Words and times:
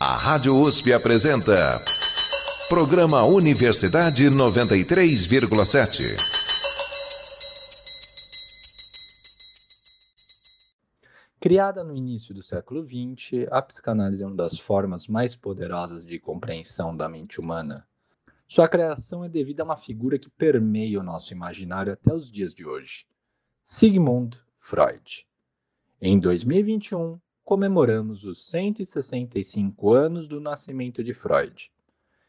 A 0.00 0.16
Rádio 0.16 0.56
USP 0.56 0.92
apresenta. 0.92 1.82
Programa 2.68 3.24
Universidade 3.24 4.30
93,7. 4.30 6.14
Criada 11.40 11.82
no 11.82 11.96
início 11.96 12.32
do 12.32 12.44
século 12.44 12.86
XX, 12.86 13.48
a 13.50 13.60
psicanálise 13.60 14.22
é 14.22 14.26
uma 14.28 14.36
das 14.36 14.56
formas 14.56 15.08
mais 15.08 15.34
poderosas 15.34 16.06
de 16.06 16.20
compreensão 16.20 16.96
da 16.96 17.08
mente 17.08 17.40
humana. 17.40 17.84
Sua 18.46 18.68
criação 18.68 19.24
é 19.24 19.28
devida 19.28 19.64
a 19.64 19.64
uma 19.64 19.76
figura 19.76 20.16
que 20.16 20.30
permeia 20.30 21.00
o 21.00 21.02
nosso 21.02 21.32
imaginário 21.32 21.92
até 21.92 22.14
os 22.14 22.30
dias 22.30 22.54
de 22.54 22.64
hoje: 22.64 23.04
Sigmund 23.64 24.40
Freud. 24.60 25.26
Em 26.00 26.20
2021, 26.20 27.18
comemoramos 27.48 28.24
os 28.24 28.44
165 28.44 29.94
anos 29.94 30.28
do 30.28 30.38
nascimento 30.38 31.02
de 31.02 31.14
Freud. 31.14 31.72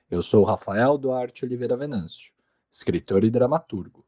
Eu 0.09 0.21
sou 0.21 0.45
Rafael 0.45 0.97
Duarte 0.97 1.43
Oliveira 1.43 1.75
Venâncio, 1.75 2.31
escritor 2.71 3.25
e 3.25 3.29
dramaturgo, 3.29 4.05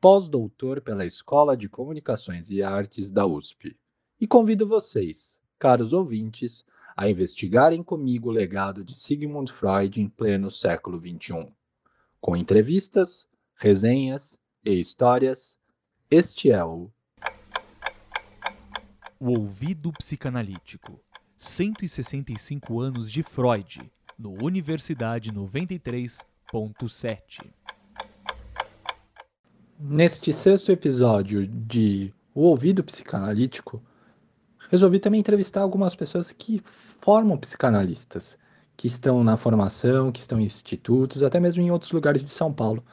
pós-doutor 0.00 0.80
pela 0.80 1.06
Escola 1.06 1.56
de 1.56 1.68
Comunicações 1.68 2.50
e 2.50 2.60
Artes 2.60 3.12
da 3.12 3.24
USP 3.24 3.76
e 4.20 4.26
convido 4.26 4.66
vocês, 4.66 5.40
caros 5.60 5.92
ouvintes, 5.92 6.64
a 6.96 7.08
investigarem 7.08 7.80
comigo 7.80 8.28
o 8.28 8.32
legado 8.32 8.82
de 8.82 8.96
Sigmund 8.96 9.52
Freud 9.52 10.00
em 10.00 10.08
pleno 10.08 10.50
século 10.50 10.98
XXI. 10.98 11.52
Com 12.20 12.36
entrevistas, 12.36 13.28
resenhas 13.54 14.40
e 14.64 14.72
histórias, 14.72 15.56
este 16.10 16.50
é 16.50 16.64
o 16.64 16.90
O 19.20 19.30
Ouvido 19.30 19.92
Psicanalítico 19.94 21.00
165 21.36 22.80
anos 22.80 23.10
de 23.10 23.24
Freud, 23.24 23.90
no 24.16 24.40
Universidade 24.40 25.32
93.7. 25.32 27.50
Neste 29.76 30.32
sexto 30.32 30.70
episódio 30.70 31.48
de 31.48 32.14
O 32.32 32.42
Ouvido 32.42 32.84
Psicanalítico, 32.84 33.82
resolvi 34.70 35.00
também 35.00 35.18
entrevistar 35.18 35.62
algumas 35.62 35.96
pessoas 35.96 36.30
que 36.30 36.62
formam 37.00 37.36
psicanalistas, 37.36 38.38
que 38.76 38.86
estão 38.86 39.24
na 39.24 39.36
formação, 39.36 40.12
que 40.12 40.20
estão 40.20 40.38
em 40.38 40.44
institutos, 40.44 41.24
até 41.24 41.40
mesmo 41.40 41.60
em 41.60 41.72
outros 41.72 41.90
lugares 41.90 42.24
de 42.24 42.30
São 42.30 42.52
Paulo. 42.52 42.84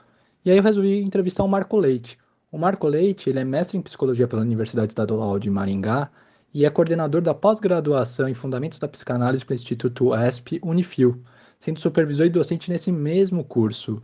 E 0.43 0.49
aí 0.49 0.57
eu 0.57 0.63
resolvi 0.63 1.03
entrevistar 1.03 1.43
o 1.43 1.47
Marco 1.47 1.77
Leite. 1.77 2.17
O 2.55 2.57
Marco 2.57 2.87
Leite 2.87 3.29
ele 3.29 3.39
é 3.39 3.43
mestre 3.43 3.77
em 3.77 3.81
psicologia 3.81 4.29
pela 4.29 4.41
Universidade 4.41 4.87
Estadual 4.87 5.37
de 5.37 5.49
Maringá 5.49 6.09
e 6.53 6.63
é 6.63 6.69
coordenador 6.69 7.21
da 7.21 7.33
pós-graduação 7.33 8.29
em 8.29 8.33
Fundamentos 8.33 8.79
da 8.79 8.87
Psicanálise 8.87 9.43
pelo 9.43 9.59
Instituto 9.59 10.15
ESP 10.15 10.61
Unifil, 10.63 11.21
sendo 11.59 11.81
supervisor 11.81 12.25
e 12.25 12.29
docente 12.29 12.71
nesse 12.71 12.93
mesmo 12.93 13.43
curso. 13.43 14.01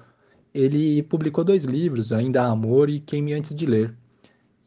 Ele 0.54 1.02
publicou 1.04 1.46
dois 1.46 1.64
livros, 1.64 2.12
Ainda 2.12 2.44
Amor 2.44 2.90
e 2.90 3.00
Quem-me 3.00 3.32
Antes 3.32 3.56
de 3.56 3.66
Ler. 3.66 3.96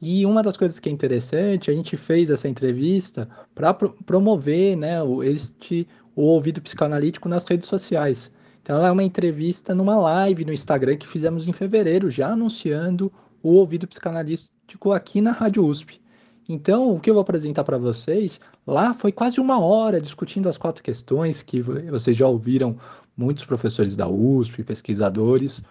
E 0.00 0.24
uma 0.24 0.42
das 0.42 0.56
coisas 0.56 0.78
que 0.78 0.88
é 0.88 0.92
interessante, 0.92 1.70
a 1.70 1.74
gente 1.74 1.94
fez 1.94 2.30
essa 2.30 2.48
entrevista 2.48 3.28
para 3.54 3.74
pro 3.74 3.90
promover 4.06 4.78
né, 4.78 4.94
este, 5.24 5.86
o 6.16 6.22
ouvido 6.22 6.62
psicanalítico 6.62 7.28
nas 7.28 7.44
redes 7.44 7.68
sociais. 7.68 8.32
Então, 8.62 8.76
ela 8.76 8.88
é 8.88 8.90
uma 8.90 9.04
entrevista 9.04 9.74
numa 9.74 9.98
live 9.98 10.46
no 10.46 10.54
Instagram 10.54 10.96
que 10.96 11.06
fizemos 11.06 11.46
em 11.46 11.52
fevereiro, 11.52 12.10
já 12.10 12.28
anunciando 12.28 13.12
o 13.44 13.52
ouvido 13.52 13.86
psicanalítico 13.86 14.90
aqui 14.92 15.20
na 15.20 15.30
Rádio 15.30 15.64
USP. 15.66 16.00
Então, 16.48 16.94
o 16.94 16.98
que 16.98 17.10
eu 17.10 17.14
vou 17.14 17.20
apresentar 17.20 17.62
para 17.62 17.76
vocês, 17.76 18.40
lá 18.66 18.94
foi 18.94 19.12
quase 19.12 19.38
uma 19.38 19.60
hora 19.60 20.00
discutindo 20.00 20.48
as 20.48 20.56
quatro 20.56 20.82
questões 20.82 21.42
que 21.42 21.60
vocês 21.60 22.16
já 22.16 22.26
ouviram 22.26 22.76
muitos 23.16 23.44
professores 23.44 23.96
da 23.96 24.08
USP, 24.08 24.64
pesquisadores 24.64 25.62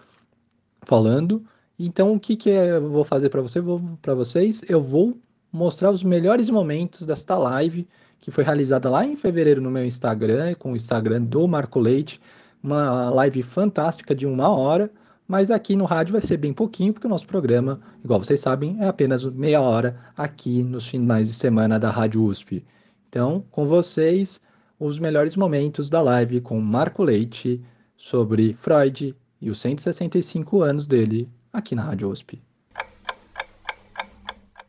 falando. 0.82 1.44
Então, 1.78 2.14
o 2.14 2.20
que, 2.20 2.36
que 2.36 2.48
eu 2.48 2.88
vou 2.88 3.04
fazer 3.04 3.28
para 3.28 3.42
você, 3.42 3.60
para 4.00 4.14
vocês? 4.14 4.64
Eu 4.68 4.80
vou 4.80 5.18
mostrar 5.52 5.90
os 5.90 6.02
melhores 6.02 6.48
momentos 6.48 7.06
desta 7.06 7.36
live 7.36 7.88
que 8.20 8.30
foi 8.30 8.42
realizada 8.42 8.88
lá 8.88 9.04
em 9.04 9.16
fevereiro 9.16 9.60
no 9.60 9.70
meu 9.70 9.84
Instagram, 9.84 10.54
com 10.54 10.72
o 10.72 10.76
Instagram 10.76 11.22
do 11.22 11.46
Marco 11.46 11.78
Leite, 11.78 12.20
uma 12.62 13.10
live 13.10 13.42
fantástica 13.42 14.14
de 14.14 14.26
uma 14.26 14.48
hora, 14.48 14.90
mas 15.26 15.50
aqui 15.50 15.74
no 15.74 15.84
rádio 15.84 16.12
vai 16.12 16.22
ser 16.22 16.36
bem 16.36 16.52
pouquinho, 16.52 16.92
porque 16.92 17.06
o 17.06 17.10
nosso 17.10 17.26
programa, 17.26 17.80
igual 18.04 18.22
vocês 18.22 18.40
sabem, 18.40 18.76
é 18.80 18.86
apenas 18.86 19.24
meia 19.24 19.60
hora 19.60 19.98
aqui 20.16 20.62
nos 20.62 20.86
finais 20.86 21.26
de 21.26 21.34
semana 21.34 21.78
da 21.78 21.90
Rádio 21.90 22.24
USP. 22.24 22.64
Então, 23.08 23.44
com 23.50 23.64
vocês, 23.64 24.40
os 24.78 24.98
melhores 24.98 25.36
momentos 25.36 25.88
da 25.88 26.02
live 26.02 26.40
com 26.40 26.60
Marco 26.60 27.02
Leite 27.02 27.62
sobre 27.96 28.54
Freud 28.54 29.16
e 29.40 29.50
os 29.50 29.58
165 29.60 30.62
anos 30.62 30.86
dele 30.86 31.28
aqui 31.52 31.74
na 31.74 31.82
Rádio 31.82 32.10
USP. 32.10 32.40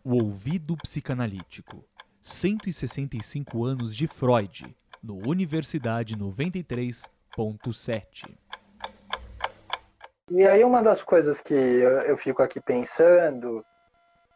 O 0.04 0.24
Ouvido 0.24 0.76
Psicanalítico 0.78 1.86
165 2.22 3.64
anos 3.64 3.96
de 3.96 4.08
Freud, 4.08 4.76
no 5.02 5.22
Universidade 5.28 6.18
93.7. 6.18 8.45
E 10.32 10.44
aí 10.48 10.64
uma 10.64 10.82
das 10.82 11.04
coisas 11.04 11.40
que 11.42 11.54
eu 11.54 12.18
fico 12.18 12.42
aqui 12.42 12.60
pensando, 12.60 13.64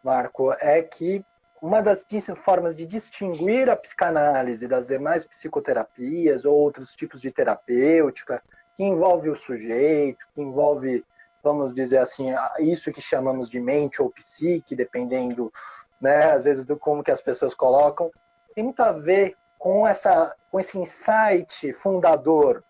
Marco, 0.04 0.54
é 0.60 0.84
que 0.84 1.26
uma 1.62 1.82
das 1.82 2.06
formas 2.46 2.76
de 2.76 2.86
distinguir 2.86 3.70
a 3.70 3.76
psicanálise 3.76 4.68
das 4.68 4.86
demais 4.86 5.26
psicoterapias 5.26 6.46
ou 6.46 6.56
outros 6.56 6.92
tipos 6.94 7.20
de 7.20 7.32
terapêutica, 7.32 8.42
que 8.76 8.84
envolve 8.84 9.30
o 9.30 9.38
sujeito, 9.38 10.26
que 10.36 10.42
envolve 10.42 11.04
vamos 11.42 11.74
dizer 11.74 11.98
assim, 12.00 12.28
isso 12.60 12.92
que 12.92 13.02
chamamos 13.02 13.50
de 13.50 13.60
mente 13.60 14.02
ou 14.02 14.12
psique, 14.12 14.76
dependendo, 14.76 15.52
né, 16.00 16.32
às 16.32 16.44
vezes 16.44 16.66
do 16.66 16.78
como 16.78 17.04
que 17.04 17.12
as 17.12 17.22
pessoas 17.22 17.56
colocam, 17.56 18.12
tem 18.54 18.64
muito 18.64 18.82
a 18.82 18.92
ver 18.92 19.36
com 19.58 19.88
essa 19.88 20.36
com 20.52 20.60
esse 20.60 20.78
insight 20.78 21.74
fundador 21.82 22.64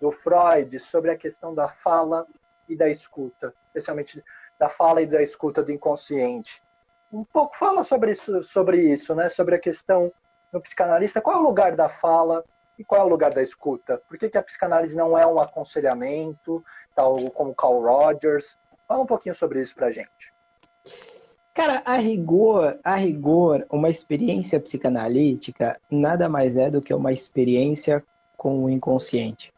do 0.00 0.10
Freud 0.10 0.78
sobre 0.90 1.10
a 1.10 1.16
questão 1.16 1.54
da 1.54 1.68
fala 1.68 2.26
e 2.68 2.76
da 2.76 2.88
escuta, 2.88 3.52
especialmente 3.66 4.22
da 4.58 4.68
fala 4.68 5.02
e 5.02 5.06
da 5.06 5.22
escuta 5.22 5.62
do 5.62 5.72
inconsciente. 5.72 6.50
Um 7.12 7.24
pouco 7.24 7.56
fala 7.56 7.84
sobre 7.84 8.12
isso, 8.12 8.42
sobre 8.44 8.92
isso, 8.92 9.14
né? 9.14 9.28
Sobre 9.30 9.54
a 9.54 9.58
questão 9.58 10.12
no 10.52 10.60
psicanalista, 10.60 11.20
qual 11.20 11.36
é 11.36 11.40
o 11.40 11.42
lugar 11.42 11.76
da 11.76 11.88
fala 11.88 12.44
e 12.78 12.84
qual 12.84 13.00
é 13.00 13.04
o 13.04 13.08
lugar 13.08 13.32
da 13.32 13.42
escuta? 13.42 14.00
Por 14.08 14.18
que, 14.18 14.28
que 14.28 14.38
a 14.38 14.42
psicanálise 14.42 14.94
não 14.94 15.16
é 15.16 15.26
um 15.26 15.40
aconselhamento, 15.40 16.64
tal 16.94 17.30
como 17.30 17.54
Carl 17.54 17.80
Rogers? 17.80 18.56
Fala 18.86 19.02
um 19.02 19.06
pouquinho 19.06 19.34
sobre 19.34 19.60
isso 19.60 19.74
pra 19.74 19.90
gente. 19.90 20.34
Cara, 21.54 21.82
a 21.84 21.96
rigor, 21.96 22.78
a 22.82 22.96
rigor, 22.96 23.64
uma 23.70 23.88
experiência 23.88 24.58
psicanalítica 24.58 25.78
nada 25.88 26.28
mais 26.28 26.56
é 26.56 26.68
do 26.68 26.82
que 26.82 26.92
uma 26.92 27.12
experiência 27.12 28.02
com 28.36 28.64
o 28.64 28.68
inconsciente. 28.68 29.53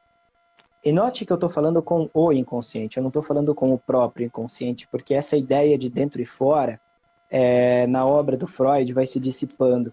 E 0.86 0.92
note 0.92 1.26
que 1.26 1.32
eu 1.32 1.34
estou 1.34 1.50
falando 1.50 1.82
com 1.82 2.08
o 2.14 2.32
inconsciente, 2.32 2.96
eu 2.96 3.02
não 3.02 3.08
estou 3.08 3.20
falando 3.20 3.52
com 3.56 3.72
o 3.72 3.78
próprio 3.78 4.24
inconsciente, 4.24 4.86
porque 4.86 5.14
essa 5.14 5.36
ideia 5.36 5.76
de 5.76 5.90
dentro 5.90 6.22
e 6.22 6.24
fora, 6.24 6.80
é, 7.28 7.88
na 7.88 8.06
obra 8.06 8.36
do 8.36 8.46
Freud, 8.46 8.92
vai 8.92 9.04
se 9.04 9.18
dissipando. 9.18 9.92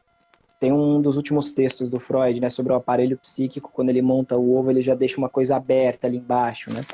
Tem 0.60 0.72
um 0.72 1.02
dos 1.02 1.18
últimos 1.18 1.52
textos 1.52 1.90
do 1.90 2.00
Freud, 2.00 2.40
né, 2.40 2.52
sobre 2.52 2.74
o 2.74 2.76
aparelho 2.76 3.18
psíquico, 3.18 3.72
quando 3.74 3.90
ele 3.90 4.04
monta 4.04 4.38
o 4.38 4.56
ovo, 4.56 4.70
ele 4.70 4.84
já 4.84 4.94
deixa 4.94 5.18
uma 5.18 5.30
coisa 5.30 5.56
aberta 5.56 6.06
ali 6.06 6.18
embaixo, 6.18 6.72
né? 6.72 6.86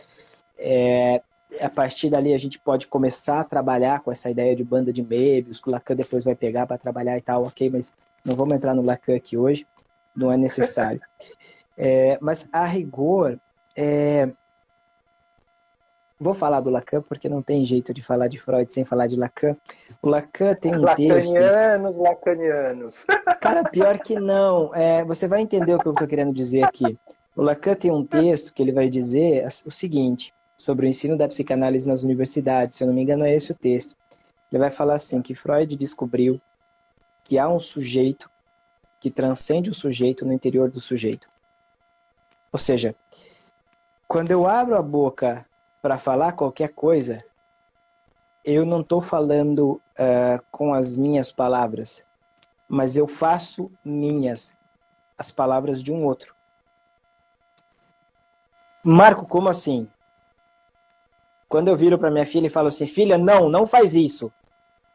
É, 0.58 1.22
a 1.60 1.70
partir 1.70 2.10
dali 2.10 2.34
a 2.34 2.38
gente 2.38 2.58
pode 2.58 2.88
começar 2.88 3.42
a 3.42 3.44
trabalhar 3.44 4.00
com 4.00 4.14
essa 4.14 4.30
ideia 4.30 4.56
de 4.56 4.64
banda 4.64 4.94
de 4.94 5.02
Möbius, 5.02 5.60
que 5.60 5.68
o 5.68 5.72
Lacan 5.74 5.98
depois 5.98 6.24
vai 6.24 6.36
pegar 6.36 6.66
para 6.66 6.78
trabalhar 6.78 7.18
e 7.18 7.22
tal, 7.22 7.44
ok, 7.44 7.70
mas 7.70 7.92
não 8.24 8.38
vamos 8.38 8.56
entrar 8.56 8.74
no 8.74 8.82
Lacan 8.82 9.18
aqui 9.18 9.36
hoje, 9.36 9.68
não 10.16 10.32
é 10.32 10.38
necessário. 10.38 11.02
É, 11.82 12.18
mas 12.20 12.46
a 12.52 12.66
rigor, 12.66 13.40
é, 13.80 14.30
Vou 16.22 16.34
falar 16.34 16.60
do 16.60 16.70
Lacan 16.70 17.02
porque 17.02 17.30
não 17.30 17.42
tem 17.42 17.64
jeito 17.64 17.94
de 17.94 18.04
falar 18.04 18.28
de 18.28 18.38
Freud 18.40 18.74
sem 18.74 18.84
falar 18.84 19.08
de 19.08 19.16
Lacan. 19.16 19.56
O 20.02 20.10
Lacan 20.10 20.54
tem 20.54 20.76
um 20.76 20.82
Lacanianos, 20.82 21.96
texto... 21.96 22.02
Lacanianos. 22.02 23.06
Cara, 23.40 23.64
pior 23.64 23.98
que 24.00 24.20
não. 24.20 24.76
É, 24.76 25.02
você 25.06 25.30
vai 25.30 25.40
entender 25.42 25.74
o 25.74 25.80
que 25.80 25.88
eu 25.88 25.94
estou 25.94 26.08
querendo 26.08 26.34
dizer 26.34 26.64
aqui. 26.64 27.00
O 27.38 27.42
Lacan 27.42 27.74
tem 27.74 27.90
um 27.90 28.06
texto 28.06 28.54
que 28.54 28.62
ele 28.62 28.74
vai 28.74 28.90
dizer 28.90 29.48
o 29.66 29.72
seguinte 29.72 30.34
sobre 30.58 30.86
o 30.86 30.90
ensino 30.90 31.18
da 31.18 31.26
psicanálise 31.26 31.88
nas 31.88 32.04
universidades. 32.04 32.76
Se 32.76 32.84
eu 32.84 32.88
não 32.88 32.94
me 32.94 33.02
engano, 33.02 33.24
é 33.24 33.34
esse 33.34 33.54
o 33.54 33.56
texto. 33.56 33.96
Ele 34.52 34.60
vai 34.60 34.72
falar 34.72 34.96
assim 34.96 35.22
que 35.22 35.34
Freud 35.34 35.74
descobriu 35.78 36.42
que 37.24 37.40
há 37.40 37.48
um 37.48 37.62
sujeito 37.62 38.30
que 39.00 39.10
transcende 39.10 39.70
o 39.70 39.74
sujeito 39.74 40.26
no 40.26 40.34
interior 40.34 40.70
do 40.70 40.82
sujeito. 40.82 41.30
Ou 42.52 42.60
seja, 42.60 42.94
quando 44.10 44.32
eu 44.32 44.48
abro 44.48 44.76
a 44.76 44.82
boca 44.82 45.46
para 45.84 46.00
falar 46.00 46.32
qualquer 46.32 46.70
coisa, 46.70 47.24
eu 48.44 48.66
não 48.66 48.82
estou 48.82 49.04
falando 49.04 49.74
uh, 49.74 50.44
com 50.50 50.74
as 50.74 50.98
minhas 50.98 51.32
palavras, 51.32 52.04
mas 52.68 52.98
eu 52.98 53.08
faço 53.08 53.72
minhas 53.86 54.52
as 55.16 55.32
palavras 55.32 55.84
de 55.84 55.92
um 55.92 56.06
outro. 56.06 56.34
Marco, 58.84 59.28
como 59.28 59.48
assim? 59.48 59.88
Quando 61.48 61.68
eu 61.68 61.78
viro 61.78 62.00
para 62.00 62.10
minha 62.10 62.26
filha 62.26 62.48
e 62.48 62.52
falo 62.52 62.70
assim, 62.70 62.88
filha, 62.88 63.16
não, 63.16 63.48
não 63.48 63.68
faz 63.68 63.94
isso. 63.94 64.34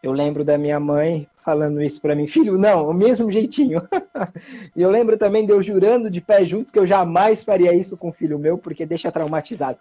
Eu 0.03 0.11
lembro 0.11 0.45
da 0.45 0.59
minha 0.59 0.81
mãe 0.81 1.29
falando 1.45 1.83
isso 1.83 2.01
para 2.01 2.15
mim, 2.15 2.27
filho, 2.27 2.57
não, 2.57 2.89
o 2.89 2.95
mesmo 2.95 3.31
jeitinho. 3.31 3.83
e 4.75 4.81
eu 4.81 4.91
lembro 4.91 5.19
também 5.19 5.45
de 5.45 5.53
eu 5.53 5.63
jurando 5.63 6.11
de 6.11 6.21
pé 6.21 6.45
junto 6.45 6.73
que 6.73 6.79
eu 6.79 6.87
jamais 6.87 7.45
faria 7.45 7.75
isso 7.75 7.97
com 7.97 8.09
o 8.09 8.13
filho 8.13 8.39
meu, 8.39 8.57
porque 8.57 8.87
deixa 8.87 9.13
traumatizado. 9.13 9.79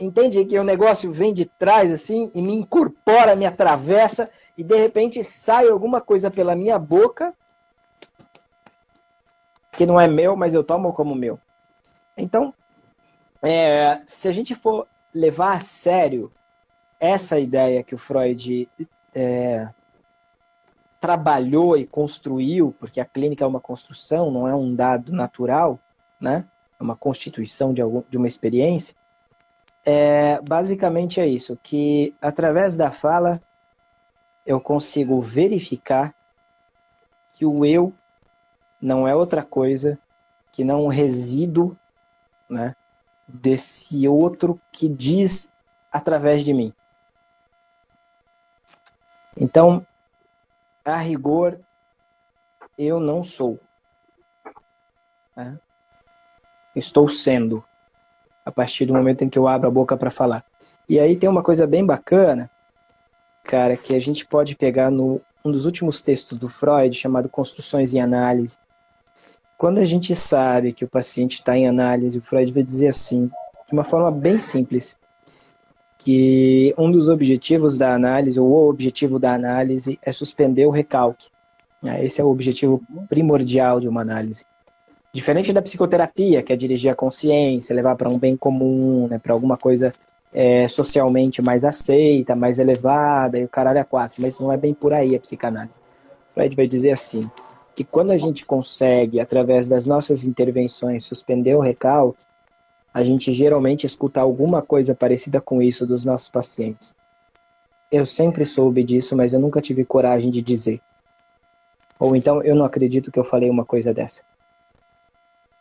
Entende 0.00 0.44
que 0.44 0.58
o 0.58 0.64
negócio 0.64 1.12
vem 1.12 1.34
de 1.34 1.44
trás 1.44 1.92
assim 1.92 2.30
e 2.34 2.40
me 2.40 2.54
incorpora, 2.54 3.36
me 3.36 3.44
atravessa 3.44 4.30
e 4.56 4.64
de 4.64 4.76
repente 4.76 5.22
sai 5.44 5.68
alguma 5.68 6.00
coisa 6.00 6.30
pela 6.30 6.56
minha 6.56 6.78
boca 6.78 7.34
que 9.72 9.84
não 9.84 10.00
é 10.00 10.08
meu, 10.08 10.36
mas 10.36 10.54
eu 10.54 10.64
tomo 10.64 10.92
como 10.92 11.14
meu. 11.14 11.38
Então, 12.16 12.54
é, 13.42 14.00
se 14.20 14.28
a 14.28 14.32
gente 14.32 14.54
for 14.54 14.86
levar 15.14 15.58
a 15.58 15.64
sério 15.82 16.30
essa 17.00 17.38
ideia 17.38 17.82
que 17.82 17.94
o 17.94 17.98
Freud 17.98 18.68
é, 19.14 19.68
trabalhou 21.02 21.76
e 21.76 21.84
construiu, 21.84 22.72
porque 22.78 23.00
a 23.00 23.04
clínica 23.04 23.44
é 23.44 23.46
uma 23.46 23.58
construção, 23.58 24.30
não 24.30 24.46
é 24.46 24.54
um 24.54 24.72
dado 24.72 25.12
natural, 25.12 25.80
né? 26.20 26.46
É 26.78 26.82
uma 26.82 26.94
constituição 26.94 27.74
de, 27.74 27.82
algum, 27.82 28.04
de 28.08 28.16
uma 28.16 28.28
experiência. 28.28 28.94
É, 29.84 30.40
basicamente 30.40 31.18
é 31.18 31.26
isso, 31.26 31.58
que 31.60 32.14
através 32.22 32.76
da 32.76 32.92
fala 32.92 33.40
eu 34.46 34.60
consigo 34.60 35.20
verificar 35.20 36.14
que 37.34 37.44
o 37.44 37.64
eu 37.64 37.92
não 38.80 39.08
é 39.08 39.14
outra 39.14 39.42
coisa 39.42 39.98
que 40.52 40.62
não 40.62 40.84
um 40.84 40.88
resíduo 40.88 41.76
né, 42.48 42.76
desse 43.26 44.06
outro 44.06 44.60
que 44.70 44.88
diz 44.88 45.48
através 45.90 46.44
de 46.44 46.54
mim. 46.54 46.72
Então, 49.36 49.84
a 50.84 50.98
rigor, 50.98 51.58
eu 52.78 52.98
não 52.98 53.24
sou. 53.24 53.58
Né? 55.36 55.58
Estou 56.74 57.08
sendo, 57.10 57.64
a 58.44 58.50
partir 58.50 58.86
do 58.86 58.94
momento 58.94 59.22
em 59.22 59.28
que 59.28 59.38
eu 59.38 59.46
abro 59.46 59.68
a 59.68 59.70
boca 59.72 59.96
para 59.96 60.10
falar. 60.10 60.44
E 60.88 60.98
aí 60.98 61.16
tem 61.16 61.28
uma 61.28 61.42
coisa 61.42 61.66
bem 61.66 61.84
bacana, 61.84 62.50
cara, 63.44 63.76
que 63.76 63.94
a 63.94 64.00
gente 64.00 64.26
pode 64.26 64.56
pegar 64.56 64.90
no 64.90 65.20
um 65.44 65.50
dos 65.50 65.66
últimos 65.66 66.00
textos 66.02 66.38
do 66.38 66.48
Freud, 66.48 66.96
chamado 66.96 67.28
Construções 67.28 67.92
em 67.92 68.00
Análise. 68.00 68.56
Quando 69.58 69.78
a 69.78 69.84
gente 69.84 70.14
sabe 70.14 70.72
que 70.72 70.84
o 70.84 70.88
paciente 70.88 71.34
está 71.34 71.56
em 71.56 71.68
análise, 71.68 72.18
o 72.18 72.22
Freud 72.22 72.52
vai 72.52 72.62
dizer 72.62 72.88
assim, 72.88 73.26
de 73.66 73.72
uma 73.72 73.84
forma 73.84 74.10
bem 74.10 74.40
simples, 74.40 74.96
que 76.04 76.74
um 76.76 76.90
dos 76.90 77.08
objetivos 77.08 77.76
da 77.76 77.94
análise, 77.94 78.38
ou 78.38 78.48
o 78.48 78.68
objetivo 78.68 79.18
da 79.18 79.34
análise, 79.34 79.98
é 80.02 80.12
suspender 80.12 80.66
o 80.66 80.70
recalque. 80.70 81.26
Né? 81.82 82.04
Esse 82.04 82.20
é 82.20 82.24
o 82.24 82.30
objetivo 82.30 82.82
primordial 83.08 83.80
de 83.80 83.88
uma 83.88 84.00
análise. 84.00 84.44
Diferente 85.14 85.52
da 85.52 85.62
psicoterapia, 85.62 86.42
que 86.42 86.52
é 86.52 86.56
dirigir 86.56 86.90
a 86.90 86.94
consciência, 86.94 87.74
levar 87.74 87.96
para 87.96 88.08
um 88.08 88.18
bem 88.18 88.36
comum, 88.36 89.06
né, 89.08 89.18
para 89.18 89.34
alguma 89.34 89.58
coisa 89.58 89.92
é, 90.32 90.66
socialmente 90.68 91.42
mais 91.42 91.64
aceita, 91.64 92.34
mais 92.34 92.58
elevada, 92.58 93.38
e 93.38 93.44
o 93.44 93.48
caralho 93.48 93.78
é 93.78 93.84
quatro. 93.84 94.22
Mas 94.22 94.40
não 94.40 94.50
é 94.50 94.56
bem 94.56 94.72
por 94.72 94.92
aí 94.92 95.14
a 95.14 95.20
psicanálise. 95.20 95.74
Freud 96.34 96.56
vai 96.56 96.66
dizer 96.66 96.92
assim, 96.92 97.30
que 97.76 97.84
quando 97.84 98.10
a 98.10 98.16
gente 98.16 98.44
consegue, 98.46 99.20
através 99.20 99.68
das 99.68 99.86
nossas 99.86 100.24
intervenções, 100.24 101.06
suspender 101.06 101.54
o 101.54 101.60
recalque, 101.60 102.22
a 102.92 103.02
gente 103.02 103.32
geralmente 103.32 103.86
escuta 103.86 104.20
alguma 104.20 104.60
coisa 104.60 104.94
parecida 104.94 105.40
com 105.40 105.62
isso 105.62 105.86
dos 105.86 106.04
nossos 106.04 106.28
pacientes. 106.28 106.94
Eu 107.90 108.04
sempre 108.06 108.44
soube 108.44 108.82
disso, 108.84 109.16
mas 109.16 109.32
eu 109.32 109.40
nunca 109.40 109.60
tive 109.60 109.84
coragem 109.84 110.30
de 110.30 110.42
dizer. 110.42 110.80
Ou 111.98 112.16
então 112.16 112.42
eu 112.42 112.54
não 112.54 112.64
acredito 112.64 113.10
que 113.10 113.18
eu 113.18 113.24
falei 113.24 113.48
uma 113.48 113.64
coisa 113.64 113.94
dessa. 113.94 114.20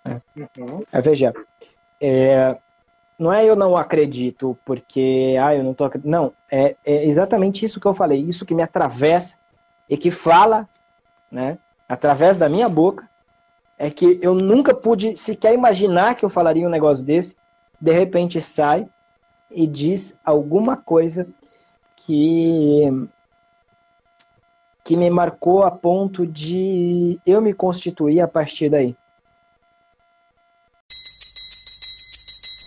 É. 0.03 0.19
Uhum. 0.35 0.83
É, 0.91 1.01
veja, 1.01 1.33
é, 2.01 2.57
não 3.19 3.31
é 3.31 3.45
eu 3.45 3.55
não 3.55 3.77
acredito 3.77 4.57
porque 4.65 5.37
ah, 5.39 5.55
eu 5.55 5.63
não 5.63 5.73
tô 5.73 5.89
Não, 6.03 6.33
é, 6.51 6.75
é 6.83 7.05
exatamente 7.05 7.63
isso 7.63 7.79
que 7.79 7.85
eu 7.85 7.93
falei, 7.93 8.19
isso 8.19 8.45
que 8.45 8.55
me 8.55 8.63
atravessa 8.63 9.35
e 9.87 9.95
que 9.95 10.09
fala, 10.09 10.67
né, 11.31 11.59
através 11.87 12.37
da 12.39 12.49
minha 12.49 12.67
boca 12.67 13.10
é 13.81 13.89
que 13.89 14.19
eu 14.21 14.35
nunca 14.35 14.75
pude 14.75 15.17
sequer 15.25 15.55
imaginar 15.55 16.13
que 16.13 16.23
eu 16.23 16.29
falaria 16.29 16.67
um 16.67 16.69
negócio 16.69 17.03
desse. 17.03 17.35
De 17.81 17.91
repente 17.91 18.39
sai 18.55 18.87
e 19.49 19.65
diz 19.65 20.13
alguma 20.23 20.77
coisa 20.77 21.27
que 21.95 22.83
que 24.83 24.95
me 24.95 25.09
marcou 25.09 25.63
a 25.63 25.71
ponto 25.71 26.27
de 26.27 27.19
eu 27.25 27.41
me 27.41 27.55
constituir 27.55 28.21
a 28.21 28.27
partir 28.27 28.69
daí. 28.69 28.95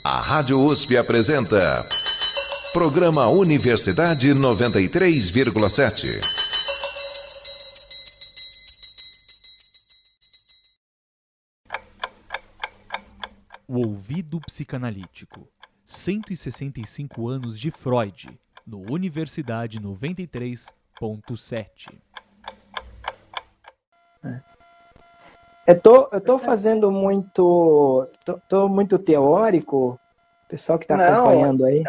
A 0.04 0.20
Rádio 0.20 0.64
USP 0.64 0.96
apresenta 0.96 1.88
Programa 2.72 3.28
Universidade 3.28 4.34
93,7. 4.34 6.43
O 13.74 13.78
Ouvido 13.78 14.40
Psicanalítico. 14.40 15.48
165 15.84 17.28
anos 17.28 17.58
de 17.58 17.72
Freud, 17.72 18.38
no 18.64 18.84
Universidade 18.88 19.80
93.7. 19.80 21.92
É. 24.24 24.40
Eu 25.66 25.80
tô, 25.80 26.08
eu 26.12 26.20
tô 26.20 26.38
fazendo 26.38 26.92
muito. 26.92 28.08
Tô, 28.24 28.38
tô 28.48 28.68
muito 28.68 28.96
teórico. 28.96 29.98
O 30.44 30.48
pessoal 30.48 30.78
que 30.78 30.84
está 30.84 30.94
acompanhando 30.94 31.64
aí. 31.64 31.82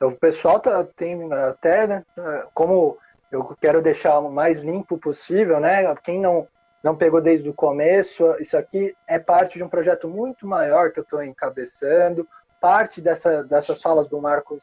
É, 0.00 0.04
o 0.04 0.16
pessoal 0.16 0.58
tá, 0.58 0.82
tem 0.96 1.32
até, 1.32 1.86
né? 1.86 2.04
Como 2.52 2.98
eu 3.30 3.56
quero 3.60 3.80
deixar 3.80 4.18
o 4.18 4.32
mais 4.32 4.60
limpo 4.60 4.98
possível, 4.98 5.60
né? 5.60 5.94
Quem 6.02 6.20
não 6.20 6.48
não 6.82 6.96
pegou 6.96 7.20
desde 7.20 7.48
o 7.48 7.54
começo. 7.54 8.24
Isso 8.40 8.56
aqui 8.56 8.94
é 9.06 9.18
parte 9.18 9.58
de 9.58 9.64
um 9.64 9.68
projeto 9.68 10.08
muito 10.08 10.46
maior 10.46 10.90
que 10.90 10.98
eu 10.98 11.04
estou 11.04 11.22
encabeçando. 11.22 12.26
Parte 12.60 13.00
dessa, 13.00 13.44
dessas 13.44 13.80
falas 13.80 14.08
do 14.08 14.20
Marcos 14.20 14.60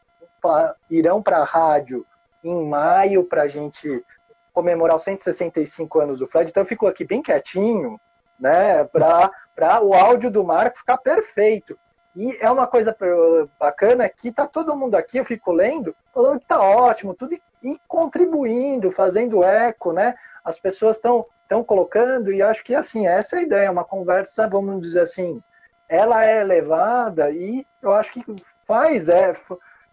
irão 0.90 1.22
para 1.22 1.38
a 1.38 1.46
rádio 1.46 2.06
em 2.44 2.66
maio 2.68 3.24
para 3.26 3.44
a 3.44 3.48
gente 3.48 4.04
comemorar 4.54 4.96
os 4.96 5.04
165 5.04 6.00
anos 6.00 6.20
do 6.20 6.28
Freud. 6.28 6.50
Então 6.50 6.64
eu 6.64 6.68
fico 6.68 6.88
aqui 6.88 7.06
bem 7.06 7.22
quietinho, 7.22 8.00
né, 8.40 8.86
para 8.86 9.82
o 9.82 9.94
áudio 9.94 10.32
do 10.32 10.44
Marco 10.44 10.80
ficar 10.80 10.98
perfeito. 10.98 11.78
E 12.16 12.38
é 12.42 12.50
uma 12.50 12.66
coisa 12.66 12.96
bacana 13.60 14.10
que 14.10 14.32
tá 14.32 14.48
todo 14.48 14.76
mundo 14.76 14.96
aqui, 14.96 15.18
eu 15.18 15.26
fico 15.26 15.52
lendo, 15.52 15.96
falando 16.14 16.40
que 16.40 16.46
tá 16.46 16.60
ótimo, 16.60 17.14
tudo 17.14 17.38
e 17.64 17.80
contribuindo, 17.88 18.92
fazendo 18.92 19.44
eco, 19.44 19.94
né? 19.94 20.16
As 20.50 20.60
pessoas 20.60 20.96
estão 20.96 21.26
estão 21.50 21.64
colocando, 21.64 22.32
e 22.32 22.44
acho 22.44 22.64
que 22.64 22.76
assim, 22.76 23.08
essa 23.08 23.36
é 23.36 23.40
a 23.40 23.42
ideia, 23.42 23.72
uma 23.72 23.84
conversa, 23.84 24.48
vamos 24.48 24.80
dizer 24.84 25.02
assim, 25.02 25.42
ela 25.90 26.24
é 26.24 26.44
levada 26.44 27.32
e 27.32 27.66
eu 27.82 27.92
acho 27.92 28.12
que 28.14 28.24
faz, 28.68 29.10
é, 29.10 29.34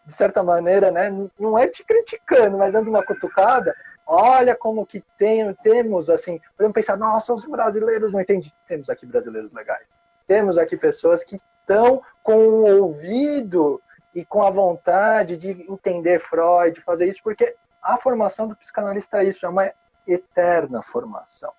de 0.05 0.15
certa 0.17 0.43
maneira, 0.43 0.91
né, 0.91 1.11
não 1.41 1.59
é 1.59 1.67
te 1.67 1.83
criticando, 1.83 2.59
mas 2.59 2.75
dando 2.75 2.91
uma 2.91 3.03
cutucada, 3.03 3.75
olha 4.07 4.55
como 4.55 4.85
que 4.85 5.03
tem, 5.17 5.51
temos, 5.63 6.11
assim, 6.11 6.39
podemos 6.59 6.75
pensar, 6.75 6.99
nossa, 6.99 7.33
os 7.33 7.45
brasileiros 7.47 8.13
não 8.13 8.21
entendem, 8.21 8.53
temos 8.69 8.91
aqui 8.91 9.07
brasileiros 9.07 9.51
legais, 9.55 9.87
temos 10.29 10.59
aqui 10.59 10.77
pessoas 10.77 11.25
que 11.25 11.41
estão 11.61 12.03
com 12.23 12.37
o 12.37 12.83
ouvido 12.83 13.81
e 14.15 14.27
com 14.27 14.43
a 14.43 14.51
vontade 14.51 15.39
de 15.39 15.51
entender 15.71 16.21
Freud, 16.21 16.79
fazer 16.83 17.07
isso, 17.07 17.21
porque 17.23 17.57
a 17.83 17.97
formação 17.97 18.47
do 18.47 18.57
psicanalista 18.57 19.23
é 19.23 19.25
isso, 19.25 19.47
é 19.47 19.49
uma 19.49 19.73
eterna 20.07 20.83
formação. 20.83 21.53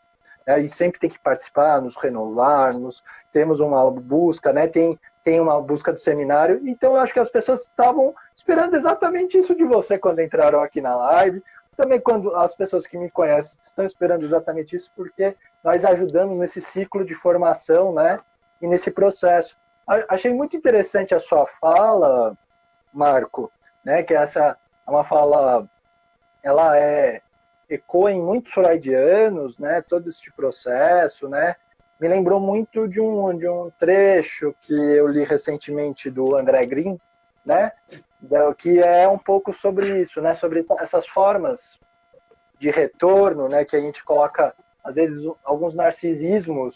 É, 0.48 0.62
e 0.62 0.70
sempre 0.76 1.00
tem 1.00 1.10
que 1.10 1.20
participar, 1.20 1.82
nos 1.82 1.96
renovar, 1.98 2.74
nos, 2.74 3.04
temos 3.34 3.60
uma 3.60 3.92
busca, 3.92 4.54
né? 4.54 4.66
tem, 4.66 4.98
tem 5.22 5.42
uma 5.42 5.62
busca 5.62 5.92
do 5.92 6.00
seminário. 6.00 6.62
Então, 6.66 6.96
eu 6.96 7.02
acho 7.02 7.14
que 7.14 7.20
as 7.20 7.30
pessoas 7.30 7.60
estavam 7.64 8.16
esperando 8.34 8.78
exatamente 8.78 9.38
isso 9.38 9.54
de 9.54 9.66
você 9.66 10.00
quando 10.00 10.22
entraram 10.22 10.62
aqui 10.62 10.80
na 10.80 10.96
live. 10.96 11.44
Também 11.76 12.00
quando 12.00 12.34
as 12.34 12.56
pessoas 12.56 12.88
que 12.88 12.98
me 12.98 13.12
conhecem 13.12 13.52
estão 13.62 13.86
esperando 13.86 14.26
exatamente 14.26 14.76
isso, 14.76 14.90
porque 14.96 15.36
nós 15.62 15.84
ajudamos 15.84 16.40
nesse 16.40 16.62
ciclo 16.72 17.06
de 17.06 17.14
formação 17.16 17.94
né? 17.94 18.20
e 18.62 18.68
nesse 18.68 18.90
processo. 18.90 19.54
Achei 20.08 20.34
muito 20.34 20.56
interessante 20.56 21.14
a 21.14 21.20
sua 21.20 21.46
fala, 21.60 22.36
Marco, 22.94 23.52
né? 23.84 24.02
que 24.02 24.14
essa 24.14 24.58
é 24.88 24.90
uma 24.90 25.04
fala, 25.04 25.68
ela 26.42 26.78
é 26.78 27.22
ecoa 27.70 28.12
em 28.12 28.22
muitos 28.22 28.52
freudianos, 28.54 29.58
né, 29.58 29.82
todo 29.82 30.10
esse 30.10 30.32
processo, 30.34 31.28
né, 31.28 31.56
me 32.00 32.08
lembrou 32.08 32.40
muito 32.40 32.88
de 32.88 33.02
um, 33.02 33.36
de 33.36 33.48
um 33.48 33.72
trecho 33.80 34.56
que 34.62 34.74
eu 34.74 35.08
li 35.08 35.24
recentemente 35.24 36.10
do 36.10 36.36
André 36.36 36.66
Green, 36.66 37.00
né? 37.46 37.72
Que 38.58 38.80
é 38.80 39.08
um 39.08 39.18
pouco 39.18 39.54
sobre 39.54 40.02
isso, 40.02 40.22
né? 40.22 40.36
Sobre 40.36 40.66
essas 40.80 41.08
formas 41.08 41.60
de 42.60 42.70
retorno, 42.70 43.50
né? 43.50 43.66
Que 43.66 43.76
a 43.76 43.80
gente 43.80 44.04
coloca, 44.04 44.54
às 44.84 44.96
vezes, 44.96 45.20
alguns 45.44 45.74
narcisismos, 45.74 46.76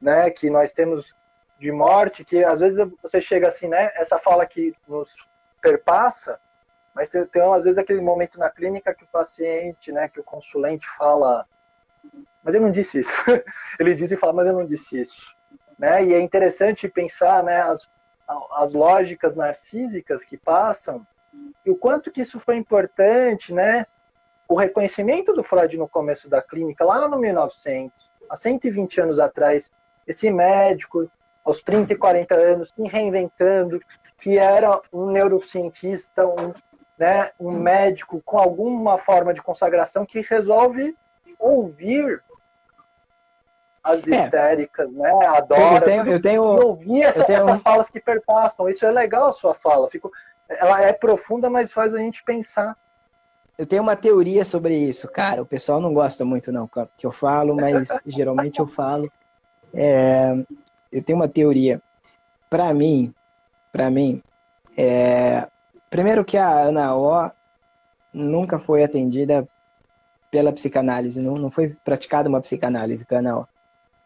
né? 0.00 0.30
Que 0.30 0.50
nós 0.50 0.72
temos 0.72 1.14
de 1.60 1.70
morte, 1.70 2.24
que 2.24 2.42
às 2.44 2.60
vezes 2.60 2.78
você 3.02 3.20
chega 3.20 3.48
assim, 3.48 3.68
né? 3.68 3.92
Essa 3.94 4.18
fala 4.18 4.44
que 4.46 4.74
nos 4.88 5.14
perpassa, 5.60 6.40
mas 6.98 7.08
tem, 7.08 7.24
tem 7.26 7.40
às 7.40 7.62
vezes 7.62 7.78
aquele 7.78 8.00
momento 8.00 8.40
na 8.40 8.50
clínica 8.50 8.92
que 8.92 9.04
o 9.04 9.08
paciente, 9.08 9.92
né? 9.92 10.08
Que 10.08 10.18
o 10.18 10.24
consulente 10.24 10.84
fala 10.98 11.46
mas 12.42 12.54
eu 12.54 12.60
não 12.60 12.70
disse 12.70 13.00
isso. 13.00 13.10
Ele 13.78 13.94
diz 13.94 14.10
e 14.10 14.16
fala, 14.16 14.32
mas 14.32 14.46
eu 14.46 14.54
não 14.54 14.66
disse 14.66 15.00
isso. 15.00 15.36
Né? 15.78 16.04
E 16.06 16.14
é 16.14 16.20
interessante 16.20 16.88
pensar 16.88 17.42
né, 17.42 17.60
as, 17.60 17.86
as 18.52 18.72
lógicas 18.72 19.36
narcísicas 19.36 20.24
que 20.24 20.36
passam 20.36 21.06
e 21.64 21.70
o 21.70 21.76
quanto 21.76 22.10
que 22.10 22.22
isso 22.22 22.40
foi 22.40 22.56
importante, 22.56 23.52
né? 23.52 23.86
O 24.48 24.56
reconhecimento 24.56 25.34
do 25.34 25.44
Freud 25.44 25.76
no 25.76 25.86
começo 25.86 26.28
da 26.28 26.40
clínica, 26.40 26.84
lá 26.84 27.06
no 27.06 27.18
1900, 27.18 27.92
há 28.30 28.36
120 28.36 29.00
anos 29.02 29.20
atrás, 29.20 29.70
esse 30.06 30.30
médico, 30.30 31.08
aos 31.44 31.62
30 31.62 31.92
e 31.92 31.96
40 31.96 32.34
anos, 32.34 32.70
se 32.70 32.82
reinventando, 32.82 33.78
que 34.16 34.38
era 34.38 34.80
um 34.90 35.10
neurocientista, 35.10 36.26
um, 36.26 36.54
né, 36.98 37.30
um 37.38 37.52
médico 37.52 38.20
com 38.24 38.38
alguma 38.38 38.98
forma 38.98 39.32
de 39.32 39.40
consagração 39.40 40.04
que 40.04 40.20
resolve 40.20 40.96
ouvir 41.38 42.20
as 43.82 44.06
é. 44.06 44.24
histéricas, 44.24 44.92
né? 44.92 45.10
Adora. 45.26 45.76
Eu 45.76 45.84
tenho, 45.84 46.12
eu 46.12 46.22
tenho, 46.22 46.42
ouvir 46.42 47.02
essa, 47.02 47.24
tenho... 47.24 47.48
essas 47.48 47.62
falas 47.62 47.88
que 47.88 48.00
perpassam. 48.00 48.68
Isso 48.68 48.84
é 48.84 48.90
legal 48.90 49.28
a 49.28 49.32
sua 49.32 49.54
fala. 49.54 49.88
Fico, 49.88 50.10
ela 50.48 50.82
é 50.82 50.92
profunda, 50.92 51.48
mas 51.48 51.72
faz 51.72 51.94
a 51.94 51.98
gente 51.98 52.22
pensar. 52.24 52.76
Eu 53.56 53.66
tenho 53.66 53.82
uma 53.82 53.96
teoria 53.96 54.44
sobre 54.44 54.76
isso, 54.76 55.08
cara. 55.08 55.42
O 55.42 55.46
pessoal 55.46 55.80
não 55.80 55.92
gosta 55.92 56.24
muito 56.24 56.52
não 56.52 56.68
que 56.96 57.06
eu 57.06 57.12
falo, 57.12 57.56
mas 57.56 57.88
geralmente 58.06 58.58
eu 58.58 58.66
falo. 58.66 59.10
É, 59.74 60.34
eu 60.92 61.02
tenho 61.02 61.18
uma 61.18 61.28
teoria. 61.28 61.80
Para 62.50 62.72
mim, 62.72 63.12
para 63.72 63.90
mim, 63.90 64.22
é, 64.76 65.46
primeiro 65.90 66.24
que 66.24 66.36
a 66.36 66.48
Ana 66.48 66.94
O 66.94 67.30
nunca 68.12 68.58
foi 68.58 68.82
atendida 68.82 69.46
pela 70.30 70.52
psicanálise, 70.52 71.20
não, 71.20 71.34
não 71.36 71.50
foi 71.50 71.74
praticada 71.84 72.28
uma 72.28 72.40
psicanálise 72.40 73.04
canal. 73.04 73.48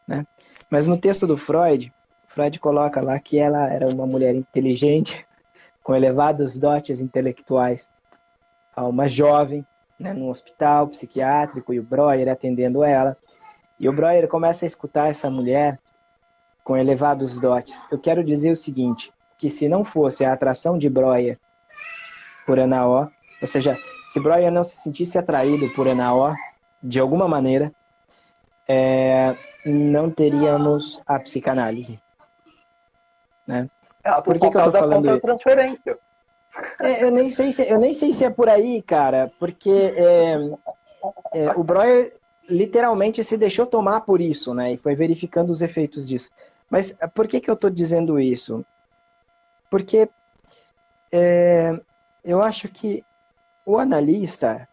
Né? 0.06 0.26
Mas 0.70 0.86
no 0.86 0.98
texto 0.98 1.26
do 1.26 1.36
Freud, 1.36 1.92
Freud 2.28 2.58
coloca 2.60 3.00
lá 3.00 3.18
que 3.18 3.38
ela 3.38 3.68
era 3.68 3.88
uma 3.88 4.06
mulher 4.06 4.34
inteligente, 4.34 5.26
com 5.82 5.94
elevados 5.94 6.58
dotes 6.58 7.00
intelectuais, 7.00 7.86
uma 8.76 9.08
jovem, 9.08 9.66
né, 9.98 10.12
num 10.12 10.30
hospital 10.30 10.88
psiquiátrico, 10.88 11.74
e 11.74 11.80
o 11.80 11.82
Breuer 11.82 12.28
atendendo 12.28 12.82
ela. 12.84 13.16
E 13.78 13.88
o 13.88 13.92
Breuer 13.92 14.28
começa 14.28 14.64
a 14.64 14.68
escutar 14.68 15.10
essa 15.10 15.28
mulher 15.28 15.78
com 16.64 16.76
elevados 16.76 17.38
dotes. 17.40 17.74
Eu 17.90 17.98
quero 17.98 18.24
dizer 18.24 18.52
o 18.52 18.56
seguinte, 18.56 19.12
que 19.38 19.50
se 19.50 19.68
não 19.68 19.84
fosse 19.84 20.24
a 20.24 20.32
atração 20.32 20.78
de 20.78 20.88
Breuer 20.88 21.38
por 22.46 22.58
Anaó, 22.58 23.08
ou 23.40 23.48
seja, 23.48 23.76
se 24.12 24.20
Breuer 24.20 24.52
não 24.52 24.64
se 24.64 24.76
sentisse 24.82 25.16
atraído 25.16 25.68
por 25.74 25.86
Enaó, 25.86 26.34
de 26.82 26.98
alguma 27.00 27.28
maneira, 27.28 27.72
é, 28.68 29.34
não 29.64 30.10
teríamos 30.10 31.00
a 31.06 31.18
psicanálise. 31.18 31.98
Né? 33.46 33.68
É, 34.04 34.12
por, 34.14 34.24
por 34.24 34.34
que, 34.34 34.50
que 34.50 34.56
eu 34.56 34.64
tô 34.64 34.72
falando 34.72 35.20
transferência. 35.20 35.98
É, 36.80 37.04
eu, 37.04 37.10
nem 37.10 37.30
sei 37.30 37.52
se, 37.52 37.62
eu 37.62 37.78
nem 37.78 37.94
sei 37.94 38.14
se 38.14 38.24
é 38.24 38.30
por 38.30 38.48
aí, 38.48 38.82
cara, 38.82 39.32
porque 39.38 39.70
é, 39.70 40.34
é, 41.32 41.50
o 41.56 41.64
Breuer 41.64 42.14
literalmente 42.48 43.24
se 43.24 43.36
deixou 43.36 43.66
tomar 43.66 44.02
por 44.02 44.20
isso, 44.20 44.52
né? 44.52 44.72
E 44.72 44.76
foi 44.76 44.94
verificando 44.94 45.50
os 45.50 45.62
efeitos 45.62 46.06
disso. 46.06 46.28
Mas 46.70 46.92
por 47.14 47.26
que, 47.26 47.40
que 47.40 47.50
eu 47.50 47.54
estou 47.54 47.70
dizendo 47.70 48.20
isso? 48.20 48.64
Porque 49.70 50.08
é, 51.10 51.80
eu 52.24 52.42
acho 52.42 52.68
que 52.68 53.04
o 53.64 53.78
analista, 53.78 54.68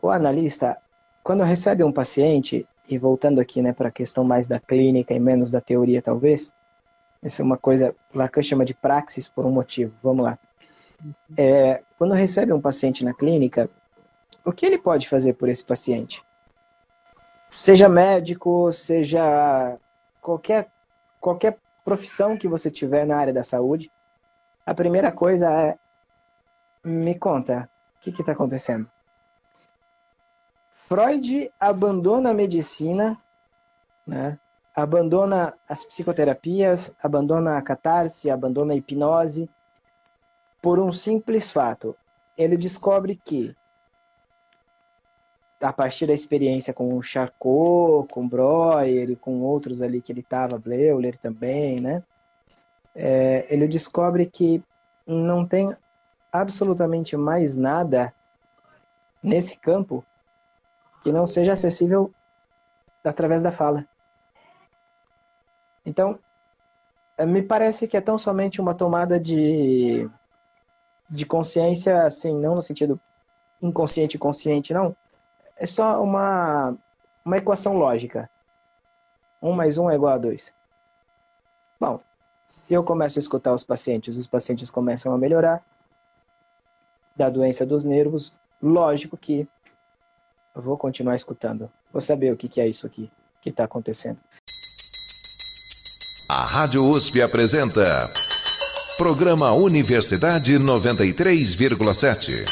o 0.00 0.10
analista, 0.10 0.76
quando 1.22 1.42
recebe 1.42 1.84
um 1.84 1.92
paciente, 1.92 2.66
e 2.88 2.98
voltando 2.98 3.40
aqui 3.40 3.62
né, 3.62 3.72
para 3.72 3.88
a 3.88 3.92
questão 3.92 4.24
mais 4.24 4.46
da 4.46 4.60
clínica 4.60 5.14
e 5.14 5.20
menos 5.20 5.50
da 5.50 5.60
teoria, 5.60 6.02
talvez, 6.02 6.52
essa 7.22 7.40
é 7.40 7.44
uma 7.44 7.56
coisa, 7.56 7.94
Lacan 8.14 8.42
chama 8.42 8.64
de 8.64 8.74
praxis 8.74 9.28
por 9.28 9.46
um 9.46 9.50
motivo. 9.50 9.94
Vamos 10.02 10.24
lá. 10.24 10.38
É, 11.36 11.82
quando 11.96 12.14
recebe 12.14 12.52
um 12.52 12.60
paciente 12.60 13.04
na 13.04 13.14
clínica, 13.14 13.70
o 14.44 14.52
que 14.52 14.66
ele 14.66 14.78
pode 14.78 15.08
fazer 15.08 15.34
por 15.34 15.48
esse 15.48 15.64
paciente? 15.64 16.20
Seja 17.64 17.88
médico, 17.88 18.72
seja 18.72 19.78
qualquer, 20.20 20.68
qualquer 21.20 21.58
profissão 21.84 22.36
que 22.36 22.48
você 22.48 22.70
tiver 22.70 23.06
na 23.06 23.16
área 23.16 23.32
da 23.32 23.44
saúde, 23.44 23.90
a 24.66 24.74
primeira 24.74 25.12
coisa 25.12 25.48
é 25.48 25.76
me 26.84 27.18
conta, 27.18 27.68
o 27.96 28.00
que 28.00 28.10
está 28.10 28.32
acontecendo? 28.32 28.88
Freud 30.88 31.50
abandona 31.58 32.30
a 32.30 32.34
medicina, 32.34 33.16
né? 34.06 34.38
abandona 34.74 35.54
as 35.68 35.84
psicoterapias, 35.84 36.90
abandona 37.02 37.56
a 37.56 37.62
catarse, 37.62 38.30
abandona 38.30 38.72
a 38.72 38.76
hipnose, 38.76 39.48
por 40.60 40.78
um 40.78 40.92
simples 40.92 41.50
fato. 41.52 41.96
Ele 42.36 42.56
descobre 42.56 43.16
que, 43.16 43.54
a 45.60 45.72
partir 45.72 46.06
da 46.06 46.14
experiência 46.14 46.72
com 46.72 46.96
o 46.96 47.02
Charcot, 47.02 48.08
com 48.10 48.28
Breuer 48.28 49.10
e 49.10 49.16
com 49.16 49.40
outros 49.40 49.82
ali 49.82 50.00
que 50.00 50.12
ele 50.12 50.20
estava, 50.20 50.58
Bleuler 50.58 51.18
também, 51.18 51.80
né? 51.80 52.02
É, 52.94 53.46
ele 53.48 53.66
descobre 53.66 54.26
que 54.26 54.62
não 55.06 55.46
tem 55.46 55.74
absolutamente 56.32 57.16
mais 57.16 57.56
nada 57.56 58.12
nesse 59.22 59.56
campo 59.58 60.04
que 61.02 61.12
não 61.12 61.26
seja 61.26 61.52
acessível 61.52 62.12
através 63.04 63.42
da 63.42 63.52
fala. 63.52 63.84
Então, 65.84 66.18
eh, 67.18 67.26
me 67.26 67.42
parece 67.42 67.86
que 67.86 67.96
é 67.96 68.00
tão 68.00 68.16
somente 68.18 68.60
uma 68.60 68.74
tomada 68.74 69.18
de, 69.18 70.08
de 71.10 71.26
consciência, 71.26 72.06
assim, 72.06 72.34
não 72.38 72.54
no 72.54 72.62
sentido 72.62 73.00
inconsciente 73.60 74.18
consciente, 74.18 74.72
não. 74.72 74.96
É 75.56 75.66
só 75.66 76.02
uma, 76.02 76.76
uma 77.24 77.36
equação 77.36 77.76
lógica. 77.76 78.28
Um 79.40 79.52
mais 79.52 79.76
um 79.76 79.90
é 79.90 79.94
igual 79.94 80.14
a 80.14 80.18
dois. 80.18 80.52
Bom, 81.80 82.00
se 82.48 82.74
eu 82.74 82.84
começo 82.84 83.18
a 83.18 83.22
escutar 83.22 83.52
os 83.52 83.64
pacientes, 83.64 84.16
os 84.16 84.26
pacientes 84.26 84.70
começam 84.70 85.12
a 85.12 85.18
melhorar, 85.18 85.62
da 87.16 87.28
doença 87.28 87.64
dos 87.66 87.84
nervos, 87.84 88.32
lógico 88.60 89.16
que 89.16 89.46
eu 90.54 90.62
vou 90.62 90.76
continuar 90.76 91.16
escutando. 91.16 91.70
Vou 91.92 92.02
saber 92.02 92.32
o 92.32 92.36
que, 92.36 92.48
que 92.48 92.60
é 92.60 92.68
isso 92.68 92.86
aqui 92.86 93.10
que 93.40 93.50
está 93.50 93.64
acontecendo. 93.64 94.20
A 96.28 96.44
Rádio 96.44 96.84
USP 96.88 97.20
apresenta 97.20 98.10
Programa 98.96 99.52
Universidade 99.52 100.54
93,7. 100.58 102.44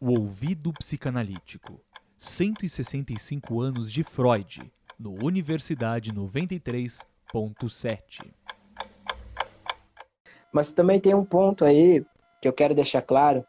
O 0.00 0.18
ouvido 0.18 0.72
psicanalítico. 0.72 1.80
165 2.16 3.60
anos 3.60 3.90
de 3.90 4.04
Freud, 4.04 4.70
no 5.00 5.16
Universidade 5.24 6.14
93 6.14 7.00
1.7. 7.34 8.30
Mas 10.52 10.72
também 10.74 11.00
tem 11.00 11.14
um 11.14 11.24
ponto 11.24 11.64
aí 11.64 12.04
que 12.40 12.46
eu 12.46 12.52
quero 12.52 12.74
deixar 12.74 13.00
claro, 13.00 13.44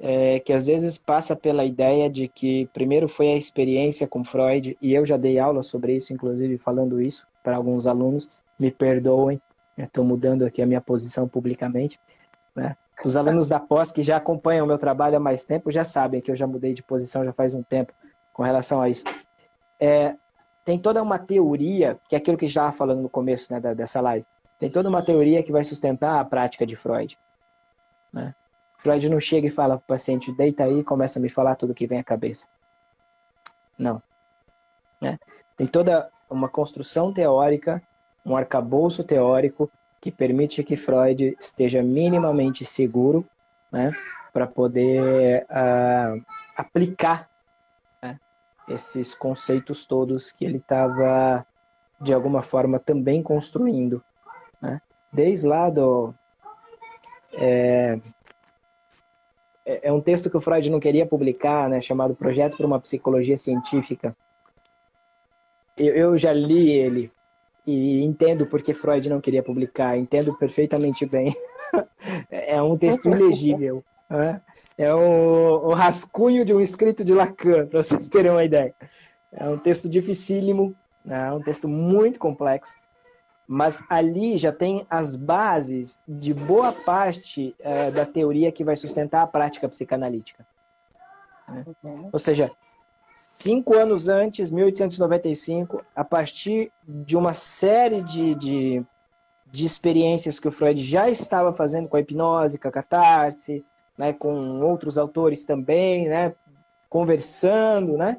é, 0.00 0.40
que 0.40 0.52
às 0.52 0.66
vezes 0.66 0.96
passa 0.96 1.36
pela 1.36 1.64
ideia 1.64 2.08
de 2.08 2.28
que 2.28 2.68
primeiro 2.72 3.08
foi 3.08 3.32
a 3.32 3.36
experiência 3.36 4.06
com 4.06 4.24
Freud, 4.24 4.78
e 4.80 4.94
eu 4.94 5.04
já 5.04 5.16
dei 5.16 5.38
aula 5.38 5.62
sobre 5.62 5.96
isso, 5.96 6.12
inclusive 6.12 6.56
falando 6.58 7.02
isso 7.02 7.26
para 7.42 7.56
alguns 7.56 7.86
alunos, 7.86 8.28
me 8.58 8.70
perdoem, 8.70 9.40
estou 9.76 10.04
mudando 10.04 10.44
aqui 10.44 10.62
a 10.62 10.66
minha 10.66 10.80
posição 10.80 11.28
publicamente. 11.28 11.98
Né? 12.54 12.76
Os 13.04 13.14
alunos 13.14 13.48
da 13.48 13.60
pós 13.60 13.92
que 13.92 14.02
já 14.02 14.16
acompanham 14.16 14.64
o 14.64 14.68
meu 14.68 14.78
trabalho 14.78 15.16
há 15.16 15.20
mais 15.20 15.44
tempo 15.44 15.70
já 15.70 15.84
sabem 15.84 16.20
que 16.20 16.30
eu 16.30 16.36
já 16.36 16.46
mudei 16.46 16.72
de 16.74 16.82
posição 16.82 17.24
já 17.24 17.32
faz 17.32 17.54
um 17.54 17.62
tempo 17.62 17.92
com 18.32 18.42
relação 18.42 18.80
a 18.80 18.88
isso. 18.88 19.04
É, 19.80 20.14
tem 20.68 20.78
toda 20.78 21.02
uma 21.02 21.18
teoria, 21.18 21.98
que 22.10 22.14
é 22.14 22.18
aquilo 22.18 22.36
que 22.36 22.46
já 22.46 22.64
estava 22.64 22.76
falando 22.76 23.00
no 23.00 23.08
começo 23.08 23.50
né, 23.50 23.58
dessa 23.74 24.02
live, 24.02 24.26
tem 24.58 24.70
toda 24.70 24.86
uma 24.86 25.02
teoria 25.02 25.42
que 25.42 25.50
vai 25.50 25.64
sustentar 25.64 26.20
a 26.20 26.24
prática 26.26 26.66
de 26.66 26.76
Freud. 26.76 27.16
Né? 28.12 28.34
Freud 28.80 29.08
não 29.08 29.18
chega 29.18 29.46
e 29.46 29.50
fala 29.50 29.78
para 29.78 29.84
o 29.84 29.98
paciente, 29.98 30.30
deita 30.30 30.64
aí 30.64 30.80
e 30.80 30.84
começa 30.84 31.18
a 31.18 31.22
me 31.22 31.30
falar 31.30 31.56
tudo 31.56 31.74
que 31.74 31.86
vem 31.86 31.98
à 31.98 32.04
cabeça. 32.04 32.46
Não. 33.78 34.02
Né? 35.00 35.18
Tem 35.56 35.66
toda 35.66 36.10
uma 36.28 36.50
construção 36.50 37.14
teórica, 37.14 37.82
um 38.22 38.36
arcabouço 38.36 39.02
teórico 39.02 39.70
que 40.02 40.12
permite 40.12 40.62
que 40.62 40.76
Freud 40.76 41.34
esteja 41.40 41.82
minimamente 41.82 42.66
seguro 42.66 43.24
né, 43.72 43.90
para 44.34 44.46
poder 44.46 45.46
uh, 45.46 46.22
aplicar 46.54 47.26
esses 48.68 49.14
conceitos 49.14 49.86
todos 49.86 50.30
que 50.32 50.44
ele 50.44 50.58
estava, 50.58 51.46
de 52.00 52.12
alguma 52.12 52.42
forma, 52.42 52.78
também 52.78 53.22
construindo. 53.22 54.02
Né? 54.60 54.80
Desde 55.12 55.46
lá 55.46 55.70
do. 55.70 56.14
É, 57.32 57.98
é, 59.64 59.88
é 59.88 59.92
um 59.92 60.00
texto 60.00 60.30
que 60.30 60.36
o 60.36 60.40
Freud 60.40 60.68
não 60.70 60.80
queria 60.80 61.06
publicar, 61.06 61.68
né, 61.68 61.80
chamado 61.80 62.14
Projeto 62.14 62.56
para 62.56 62.66
uma 62.66 62.80
Psicologia 62.80 63.36
Científica. 63.36 64.16
Eu, 65.76 65.94
eu 65.94 66.18
já 66.18 66.32
li 66.32 66.70
ele 66.70 67.12
e 67.66 68.02
entendo 68.02 68.46
porque 68.46 68.72
Freud 68.72 69.08
não 69.10 69.20
queria 69.20 69.42
publicar, 69.42 69.96
entendo 69.96 70.34
perfeitamente 70.38 71.04
bem. 71.04 71.36
é 72.30 72.60
um 72.62 72.78
texto 72.78 73.06
ilegível. 73.12 73.84
Né? 74.08 74.40
É 74.78 74.94
o, 74.94 75.68
o, 75.68 75.74
rascunho 75.74 76.44
de 76.44 76.54
um 76.54 76.60
escrito 76.60 77.04
de 77.04 77.12
Lacan, 77.12 77.66
para 77.66 77.82
vocês 77.82 78.08
terem 78.08 78.30
uma 78.30 78.44
ideia. 78.44 78.72
É 79.32 79.48
um 79.48 79.58
texto 79.58 79.88
dificílimo, 79.88 80.74
né? 81.04 81.28
é 81.28 81.32
um 81.32 81.42
texto 81.42 81.68
muito 81.68 82.18
complexo 82.18 82.72
mas 83.48 83.82
ali 83.88 84.36
já 84.36 84.52
tem 84.52 84.86
as 84.90 85.16
bases 85.16 85.98
de 86.06 86.34
boa 86.34 86.70
parte 86.70 87.56
é, 87.60 87.90
da 87.90 88.04
teoria 88.04 88.52
que 88.52 88.62
vai 88.62 88.76
sustentar 88.76 89.22
a 89.22 89.26
prática 89.26 89.66
psicanalítica. 89.70 90.46
Né? 91.48 91.64
Uhum. 91.82 92.10
Ou 92.12 92.18
seja, 92.18 92.50
cinco 93.42 93.74
anos 93.74 94.06
antes, 94.06 94.50
1895, 94.50 95.82
a 95.96 96.04
partir 96.04 96.70
de 96.86 97.16
uma 97.16 97.32
série 97.58 98.02
de, 98.02 98.34
de, 98.34 98.86
de 99.50 99.64
experiências 99.64 100.38
que 100.38 100.48
o 100.48 100.52
Freud 100.52 100.84
já 100.84 101.08
estava 101.08 101.54
fazendo 101.54 101.88
com 101.88 101.96
a 101.96 102.00
hipnose, 102.00 102.58
com 102.58 102.68
a 102.68 102.72
catarse, 102.72 103.64
né, 103.98 104.12
com 104.12 104.60
outros 104.60 104.96
autores 104.96 105.44
também, 105.44 106.08
né, 106.08 106.32
conversando, 106.88 107.96
né, 107.96 108.16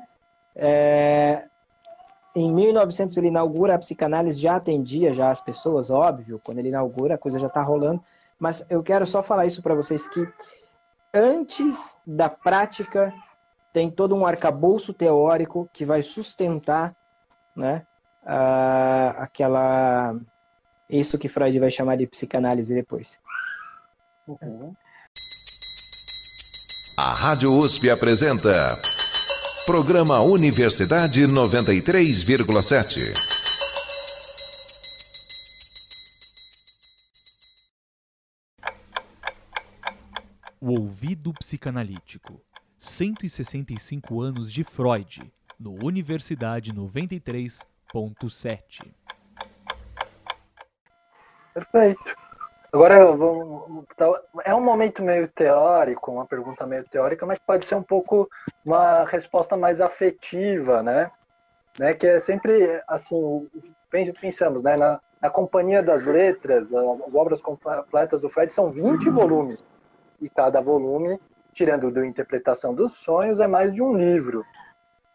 é, 0.55 1.45
em 2.35 2.53
1900 2.53 3.15
ele 3.17 3.27
inaugura 3.27 3.75
a 3.75 3.79
psicanálise, 3.79 4.41
já 4.41 4.57
atendia 4.57 5.13
já 5.13 5.31
as 5.31 5.41
pessoas, 5.41 5.89
óbvio, 5.89 6.39
quando 6.43 6.59
ele 6.59 6.69
inaugura 6.69 7.15
a 7.15 7.17
coisa 7.17 7.39
já 7.39 7.47
está 7.47 7.63
rolando, 7.63 8.03
mas 8.37 8.63
eu 8.69 8.83
quero 8.83 9.07
só 9.07 9.23
falar 9.23 9.45
isso 9.45 9.61
para 9.61 9.73
vocês 9.73 10.05
que 10.09 10.27
antes 11.13 11.75
da 12.05 12.29
prática 12.29 13.13
tem 13.73 13.89
todo 13.89 14.15
um 14.15 14.25
arcabouço 14.25 14.93
teórico 14.93 15.69
que 15.73 15.85
vai 15.85 16.03
sustentar 16.03 16.95
né, 17.55 17.85
a, 18.25 19.23
aquela 19.23 20.15
isso 20.89 21.19
que 21.19 21.29
Freud 21.29 21.57
vai 21.59 21.69
chamar 21.69 21.97
de 21.97 22.07
psicanálise 22.07 22.73
depois. 22.73 23.07
Uhum. 24.27 24.73
A 27.01 27.13
Rádio 27.13 27.57
USP 27.57 27.89
apresenta 27.89 28.77
Programa 29.65 30.19
Universidade 30.19 31.25
93,7. 31.25 33.13
O 40.59 40.71
ouvido 40.71 41.33
psicanalítico. 41.35 42.41
165 42.77 44.21
anos 44.21 44.51
de 44.51 44.65
Freud, 44.65 45.31
no 45.57 45.77
Universidade 45.81 46.73
93.7. 46.73 48.93
Perfeito. 51.53 52.28
Agora 52.71 52.95
é 54.45 54.53
um 54.53 54.61
momento 54.61 55.01
meio 55.01 55.27
teórico, 55.29 56.11
uma 56.11 56.25
pergunta 56.27 56.67
meio 56.67 56.83
teórica, 56.87 57.25
mas 57.25 57.39
pode 57.39 57.65
ser 57.65 57.73
um 57.73 57.83
pouco 57.83 58.29
uma 58.63 59.05
resposta 59.05 59.57
mais 59.57 59.81
afetiva, 59.81 60.83
né? 60.83 61.11
né? 61.79 61.95
Que 61.95 62.05
é 62.05 62.19
sempre 62.19 62.79
assim, 62.87 63.49
pensamos, 64.21 64.61
né? 64.61 64.77
Na, 64.77 64.99
na 65.19 65.29
Companhia 65.31 65.81
das 65.81 66.05
Letras, 66.05 66.71
as 66.71 67.13
obras 67.15 67.41
completas 67.41 68.21
do 68.21 68.29
Freud 68.29 68.53
são 68.53 68.71
20 68.71 69.09
volumes 69.09 69.63
e 70.21 70.29
cada 70.29 70.61
volume, 70.61 71.19
tirando 71.53 71.89
do 71.89 72.05
Interpretação 72.05 72.75
dos 72.75 72.95
Sonhos, 72.99 73.39
é 73.39 73.47
mais 73.47 73.73
de 73.73 73.81
um 73.81 73.97
livro. 73.97 74.45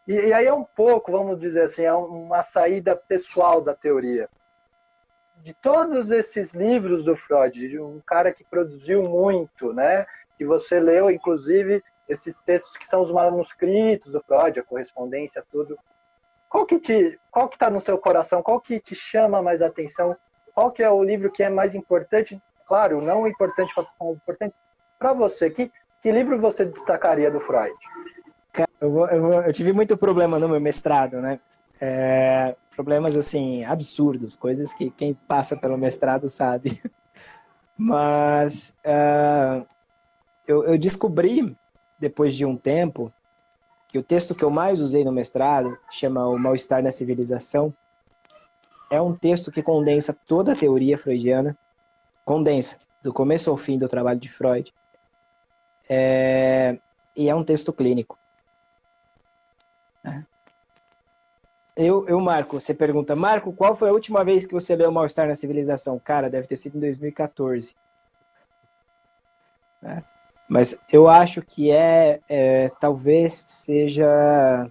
E, 0.09 0.13
e 0.13 0.33
aí 0.33 0.47
é 0.47 0.53
um 0.53 0.65
pouco, 0.65 1.13
vamos 1.13 1.39
dizer 1.39 1.67
assim, 1.67 1.83
é 1.83 1.95
uma 1.95 2.43
saída 2.43 2.97
pessoal 2.97 3.61
da 3.61 3.75
teoria 3.75 4.29
de 5.43 5.55
todos 5.55 6.11
esses 6.11 6.53
livros 6.53 7.05
do 7.05 7.17
Freud, 7.17 7.69
de 7.69 7.79
um 7.79 8.01
cara 8.07 8.33
que 8.33 8.45
produziu 8.45 9.03
muito, 9.03 9.73
né? 9.73 10.07
Que 10.37 10.45
você 10.45 10.81
leu, 10.81 11.11
inclusive, 11.11 11.83
esses 12.09 12.35
textos 12.45 12.77
que 12.77 12.87
são 12.87 13.03
os 13.03 13.13
manuscritos 13.13 14.13
do 14.13 14.23
Freud, 14.23 14.59
a 14.59 14.65
correspondência, 14.65 15.45
tudo. 15.51 15.79
Qual 16.49 16.67
que 16.67 16.79
te, 16.79 17.19
qual 17.31 17.49
que 17.49 17.57
está 17.57 17.69
no 17.69 17.81
seu 17.81 17.99
coração? 17.99 18.43
Qual 18.43 18.61
que 18.61 18.79
te 18.81 18.95
chama 18.95 19.43
mais 19.43 19.61
atenção? 19.61 20.17
Qual 20.55 20.71
que 20.71 20.83
é 20.83 20.91
o 20.91 21.03
livro 21.03 21.31
que 21.31 21.43
é 21.43 21.51
mais 21.51 21.75
importante? 21.75 22.41
Claro, 22.67 23.01
não 23.01 23.27
importante 23.27 23.75
para 23.75 23.87
importante 24.13 24.55
para 24.99 25.13
você. 25.13 25.51
Que, 25.51 25.71
que 26.01 26.13
livro 26.13 26.41
você 26.41 26.65
destacaria 26.65 27.31
do 27.31 27.41
Freud? 27.41 27.75
Eu, 28.81 28.91
vou, 28.91 29.09
eu, 29.09 29.21
vou, 29.21 29.43
eu, 29.43 29.53
tive 29.53 29.73
muito 29.73 29.97
problema 29.97 30.39
no 30.39 30.49
meu 30.49 30.61
mestrado, 30.61 31.21
né? 31.21 31.41
É, 31.81 32.57
problemas 32.75 33.17
assim 33.17 33.65
absurdos, 33.65 34.37
coisas 34.37 34.73
que 34.75 34.91
quem 34.91 35.15
passa 35.15 35.57
pelo 35.57 35.79
mestrado 35.79 36.31
sabe. 36.31 36.81
Mas 37.77 38.55
uh, 38.85 39.67
eu, 40.47 40.65
eu, 40.65 40.79
descobri 40.79 41.57
depois 41.99 42.35
de 42.37 42.45
um 42.45 42.57
tempo 42.57 43.13
que 43.89 43.99
o 43.99 44.03
texto 44.03 44.35
que 44.35 44.45
eu 44.45 44.51
mais 44.51 44.81
usei 44.81 45.05
no 45.05 45.13
mestrado 45.13 45.77
chama 45.91 46.27
o 46.27 46.39
mal-estar 46.39 46.83
na 46.83 46.93
civilização. 46.93 47.75
É 48.91 49.01
um 49.01 49.15
texto 49.15 49.51
que 49.51 49.63
condensa 49.63 50.17
toda 50.27 50.53
a 50.53 50.57
teoria 50.57 50.99
freudiana, 50.99 51.57
condensa 52.25 52.77
do 53.03 53.13
começo 53.13 53.51
ao 53.51 53.57
fim 53.57 53.79
do 53.79 53.89
trabalho 53.89 54.21
de 54.21 54.29
Freud. 54.29 54.73
É, 55.89 56.79
e 57.17 57.29
é 57.29 57.35
um 57.35 57.45
texto 57.45 57.73
clínico. 57.73 58.19
Eu, 61.77 62.09
eu, 62.09 62.21
Marco, 62.21 62.61
você 62.61 62.73
pergunta, 62.73 63.17
Marco, 63.17 63.53
qual 63.53 63.77
foi 63.77 63.89
a 63.89 63.93
última 63.93 64.25
vez 64.25 64.47
que 64.47 64.53
você 64.53 64.77
leu 64.77 64.93
Mal-Estar 64.93 65.27
na 65.27 65.35
Civilização? 65.35 65.99
Cara, 65.99 66.31
deve 66.31 66.47
ter 66.47 66.57
sido 66.57 66.77
em 66.77 66.81
2014. 66.81 67.75
É. 69.83 70.03
Mas 70.49 70.75
eu 70.93 71.09
acho 71.09 71.43
que 71.43 71.73
é, 71.73 72.21
é 72.29 72.71
talvez 72.81 73.33
seja, 73.65 74.71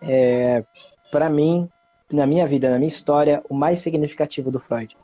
é, 0.00 0.62
para 1.10 1.28
mim, 1.28 1.68
na 2.12 2.26
minha 2.26 2.46
vida, 2.46 2.70
na 2.70 2.78
minha 2.78 2.92
história, 2.92 3.42
o 3.48 3.54
mais 3.54 3.82
significativo 3.82 4.52
do 4.52 4.60
Freud. 4.60 4.96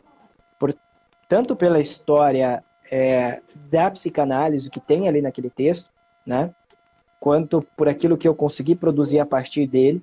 Por, 0.60 0.72
tanto 1.28 1.56
pela 1.56 1.80
história 1.80 2.62
é, 2.88 3.40
da 3.68 3.90
psicanálise 3.90 4.70
que 4.70 4.78
tem 4.78 5.08
ali 5.08 5.20
naquele 5.20 5.50
texto, 5.50 5.90
né? 6.24 6.54
quanto 7.18 7.62
por 7.76 7.88
aquilo 7.88 8.16
que 8.16 8.28
eu 8.28 8.34
consegui 8.34 8.76
produzir 8.76 9.18
a 9.18 9.26
partir 9.26 9.66
dele 9.66 10.02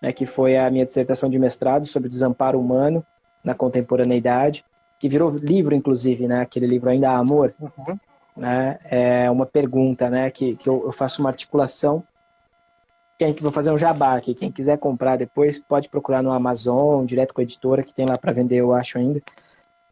né, 0.00 0.12
que 0.12 0.26
foi 0.26 0.56
a 0.56 0.70
minha 0.70 0.86
dissertação 0.86 1.28
de 1.28 1.38
mestrado 1.38 1.86
sobre 1.86 2.08
o 2.08 2.10
desamparo 2.10 2.58
humano 2.58 3.04
na 3.44 3.54
contemporaneidade, 3.54 4.64
que 4.98 5.08
virou 5.08 5.30
livro, 5.30 5.74
inclusive, 5.74 6.26
né, 6.26 6.40
aquele 6.40 6.66
livro 6.66 6.90
Ainda 6.90 7.10
há 7.10 7.16
Amor. 7.16 7.54
Uhum. 7.60 7.98
Né, 8.36 8.78
é 8.84 9.30
uma 9.30 9.44
pergunta 9.44 10.08
né, 10.08 10.30
que, 10.30 10.56
que 10.56 10.68
eu, 10.68 10.84
eu 10.86 10.92
faço 10.92 11.20
uma 11.20 11.30
articulação. 11.30 12.02
Quem 13.18 13.34
que 13.34 13.42
vou 13.42 13.52
fazer 13.52 13.70
um 13.70 13.76
jabá 13.76 14.16
aqui, 14.16 14.34
quem 14.34 14.50
quiser 14.50 14.78
comprar 14.78 15.16
depois 15.16 15.58
pode 15.58 15.88
procurar 15.90 16.22
no 16.22 16.32
Amazon, 16.32 17.04
direto 17.04 17.34
com 17.34 17.40
a 17.42 17.44
editora, 17.44 17.82
que 17.82 17.94
tem 17.94 18.06
lá 18.06 18.16
para 18.16 18.32
vender, 18.32 18.56
eu 18.56 18.72
acho 18.72 18.96
ainda. 18.96 19.20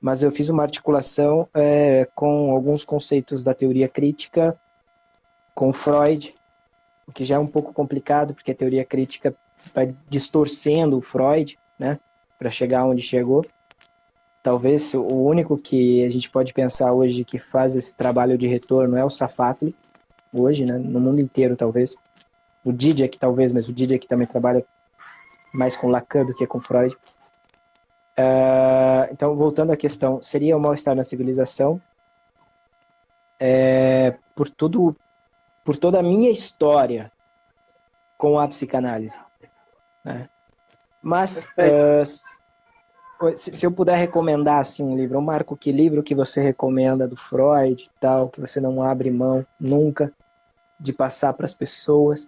Mas 0.01 0.23
eu 0.23 0.31
fiz 0.31 0.49
uma 0.49 0.63
articulação 0.63 1.47
é, 1.53 2.09
com 2.15 2.53
alguns 2.53 2.85
conceitos 2.85 3.43
da 3.43 3.53
teoria 3.53 3.89
crítica, 3.89 4.57
com 5.55 5.73
Freud, 5.73 6.33
o 7.07 7.13
que 7.13 7.25
já 7.25 7.35
é 7.35 7.39
um 7.39 7.47
pouco 7.47 7.73
complicado, 7.73 8.33
porque 8.33 8.53
a 8.53 8.55
teoria 8.55 8.85
crítica 8.85 9.35
vai 9.75 9.95
distorcendo 10.09 10.99
o 10.99 11.03
Freud, 11.03 11.59
né, 11.79 11.99
para 12.39 12.51
chegar 12.51 12.85
onde 12.85 13.03
chegou. 13.03 13.45
Talvez 14.43 14.95
o 14.95 15.03
único 15.03 15.59
que 15.59 16.05
a 16.05 16.11
gente 16.11 16.31
pode 16.31 16.53
pensar 16.53 16.93
hoje 16.93 17.25
que 17.25 17.39
faz 17.39 17.75
esse 17.77 17.93
trabalho 17.95 18.39
de 18.39 18.47
retorno 18.47 18.97
é 18.97 19.05
o 19.05 19.11
Safatli, 19.11 19.75
hoje, 20.33 20.65
né, 20.65 20.79
no 20.79 21.01
mundo 21.01 21.21
inteiro 21.21 21.57
talvez. 21.57 21.95
O 22.65 22.73
Didier 22.73 23.11
talvez, 23.19 23.53
mas 23.53 23.69
o 23.69 23.73
Didier 23.73 24.01
também 24.09 24.27
trabalha 24.27 24.65
mais 25.53 25.77
com 25.77 25.89
Lacan 25.89 26.25
do 26.25 26.35
que 26.35 26.47
com 26.47 26.61
Freud. 26.61 26.95
Uh, 28.19 29.13
então, 29.13 29.37
voltando 29.37 29.73
à 29.73 29.77
questão, 29.77 30.23
seria 30.23 30.57
o 30.57 30.61
mal-estar 30.61 30.95
na 30.95 31.05
civilização. 31.05 31.81
é, 33.41 34.17
por 34.35 34.51
tudo, 34.51 34.95
por 35.65 35.77
toda 35.77 36.01
a 36.01 36.03
minha 36.03 36.31
história 36.31 37.13
com 38.17 38.39
a 38.39 38.49
psicanálise. 38.49 39.17
Né? 40.09 40.29
Mas 41.03 41.37
uh, 41.37 42.07
se, 43.37 43.59
se, 43.59 43.67
eu 43.67 43.71
puder 43.71 43.97
recomendar 43.97 44.63
assim 44.63 44.83
um 44.83 44.97
livro, 44.97 45.21
Marco, 45.21 45.57
que 45.57 45.71
livro 45.71 46.03
que 46.03 46.15
você 46.15 46.41
recomenda 46.41 47.07
do 47.07 47.17
Freud 47.17 47.83
e 47.83 47.91
tal, 48.01 48.31
que 48.31 48.41
você 48.41 48.59
não 48.59 48.83
abre 48.83 49.11
mão 49.11 49.45
nunca 49.61 50.11
de 50.81 50.93
passar 50.93 51.35
para 51.35 51.45
as 51.45 51.53
pessoas? 51.53 52.27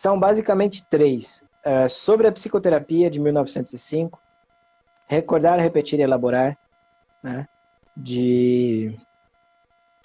São 0.00 0.18
basicamente 0.18 0.84
três. 0.88 1.42
Uh, 1.64 1.88
sobre 2.04 2.26
a 2.26 2.32
psicoterapia 2.32 3.10
de 3.10 3.18
1905, 3.20 4.18
Recordar, 5.06 5.58
Repetir 5.60 5.98
e 5.98 6.02
Elaborar, 6.02 6.56
né, 7.22 7.46
de 7.94 8.98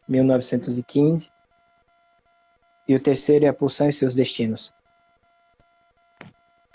1915. 0.07 1.29
E 2.87 2.95
o 2.95 2.99
terceiro 3.01 3.45
é 3.45 3.47
A 3.47 3.53
Pulsão 3.53 3.89
e 3.89 3.93
Seus 3.93 4.15
Destinos. 4.15 4.73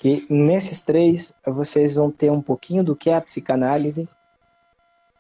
Que 0.05 0.27
nesses 0.29 0.83
três 0.83 1.33
vocês 1.47 1.95
vão 1.95 2.11
ter 2.11 2.31
um 2.31 2.43
pouquinho 2.43 2.85
do 2.85 2.95
que 2.95 3.09
é 3.09 3.14
a 3.17 3.23
psicanálise, 3.23 4.07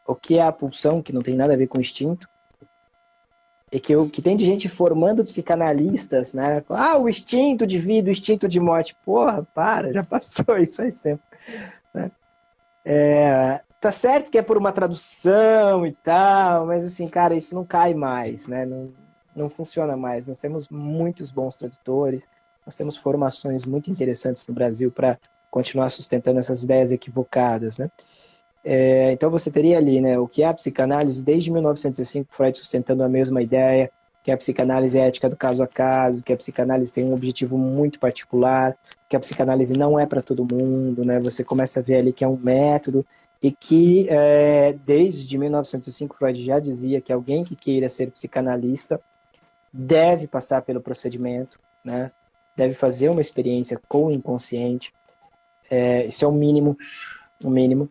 o 0.06 0.14
que 0.14 0.36
é 0.36 0.42
a 0.42 0.52
pulsão, 0.52 1.00
que 1.00 1.10
não 1.10 1.22
tem 1.22 1.34
nada 1.34 1.54
a 1.54 1.56
ver 1.56 1.68
com 1.68 1.80
instinto, 1.80 2.28
e 3.72 3.80
que, 3.80 3.94
que 4.10 4.20
tem 4.20 4.36
de 4.36 4.44
gente 4.44 4.68
formando 4.68 5.24
psicanalistas, 5.24 6.34
né? 6.34 6.62
Ah, 6.68 6.98
o 6.98 7.08
instinto 7.08 7.66
de 7.66 7.78
vida, 7.78 8.10
o 8.10 8.12
instinto 8.12 8.46
de 8.46 8.60
morte. 8.60 8.94
Porra, 9.06 9.42
para, 9.54 9.90
já 9.90 10.04
passou 10.04 10.44
isso 10.60 10.76
faz 10.76 11.00
tempo. 11.00 11.22
Né? 11.94 12.10
É, 12.84 13.62
tá 13.80 13.90
certo 13.90 14.30
que 14.30 14.36
é 14.36 14.42
por 14.42 14.58
uma 14.58 14.70
tradução 14.70 15.86
e 15.86 15.92
tal, 15.92 16.66
mas 16.66 16.84
assim, 16.84 17.08
cara, 17.08 17.34
isso 17.34 17.54
não 17.54 17.64
cai 17.64 17.94
mais, 17.94 18.46
né? 18.46 18.66
Não, 18.66 18.92
não 19.34 19.48
funciona 19.48 19.96
mais. 19.96 20.26
Nós 20.26 20.38
temos 20.38 20.68
muitos 20.68 21.30
bons 21.30 21.56
tradutores, 21.56 22.22
nós 22.66 22.74
temos 22.74 22.96
formações 22.96 23.64
muito 23.64 23.90
interessantes 23.90 24.46
no 24.46 24.54
Brasil 24.54 24.90
para 24.90 25.18
continuar 25.50 25.90
sustentando 25.90 26.40
essas 26.40 26.62
ideias 26.62 26.90
equivocadas, 26.90 27.76
né? 27.78 27.90
É, 28.64 29.12
então 29.12 29.30
você 29.30 29.50
teria 29.50 29.76
ali, 29.76 30.00
né, 30.00 30.18
o 30.18 30.26
que 30.26 30.42
é 30.42 30.46
a 30.46 30.54
psicanálise 30.54 31.22
desde 31.22 31.50
1905, 31.50 32.34
Freud 32.34 32.56
sustentando 32.56 33.02
a 33.02 33.08
mesma 33.08 33.42
ideia, 33.42 33.90
que 34.24 34.32
a 34.32 34.38
psicanálise 34.38 34.98
é 34.98 35.06
ética 35.06 35.28
do 35.28 35.36
caso 35.36 35.62
a 35.62 35.66
caso, 35.66 36.22
que 36.22 36.32
a 36.32 36.36
psicanálise 36.36 36.90
tem 36.90 37.04
um 37.04 37.12
objetivo 37.12 37.58
muito 37.58 37.98
particular, 37.98 38.74
que 39.06 39.14
a 39.14 39.20
psicanálise 39.20 39.74
não 39.74 40.00
é 40.00 40.06
para 40.06 40.22
todo 40.22 40.50
mundo, 40.50 41.04
né? 41.04 41.20
Você 41.20 41.44
começa 41.44 41.80
a 41.80 41.82
ver 41.82 41.96
ali 41.96 42.10
que 42.10 42.24
é 42.24 42.28
um 42.28 42.38
método 42.38 43.04
e 43.42 43.52
que 43.52 44.08
é, 44.08 44.74
desde 44.86 45.36
1905 45.36 46.16
Freud 46.16 46.42
já 46.42 46.58
dizia 46.58 47.02
que 47.02 47.12
alguém 47.12 47.44
que 47.44 47.54
queira 47.54 47.90
ser 47.90 48.10
psicanalista 48.12 48.98
deve 49.70 50.26
passar 50.26 50.62
pelo 50.62 50.80
procedimento, 50.80 51.60
né? 51.84 52.10
Deve 52.56 52.74
fazer 52.74 53.08
uma 53.08 53.20
experiência 53.20 53.80
com 53.88 54.06
o 54.06 54.10
inconsciente. 54.10 54.92
É, 55.70 56.06
isso 56.06 56.24
é 56.24 56.28
o 56.28 56.32
mínimo, 56.32 56.76
o 57.42 57.50
mínimo, 57.50 57.88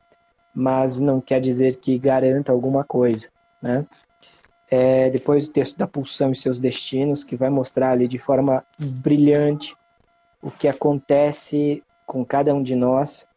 mas 0.54 0.98
não 1.00 1.20
quer 1.20 1.42
dizer 1.42 1.78
que 1.78 1.98
garanta 1.98 2.52
alguma 2.52 2.84
coisa, 2.84 3.28
né? 3.62 3.86
É, 4.70 5.10
depois 5.10 5.48
o 5.48 5.52
texto 5.52 5.78
da 5.78 5.88
pulsão 5.88 6.32
e 6.32 6.36
seus 6.36 6.60
destinos, 6.60 7.24
que 7.24 7.36
vai 7.36 7.50
mostrar 7.50 7.92
ali 7.92 8.08
de 8.08 8.18
forma 8.18 8.66
brilhante 8.80 9.76
o 10.42 10.50
que 10.50 10.68
acontece 10.68 11.84
com 12.06 12.26
cada 12.26 12.54
um 12.54 12.64
de 12.64 12.76
nós 12.76 13.28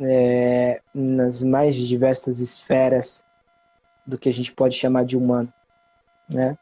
é, 0.00 0.80
nas 0.94 1.42
mais 1.42 1.74
diversas 1.74 2.38
esferas 2.38 3.22
do 4.06 4.18
que 4.18 4.28
a 4.28 4.32
gente 4.32 4.52
pode 4.52 4.76
chamar 4.76 5.04
de 5.04 5.16
humano. 5.16 5.52
Né? 6.28 6.56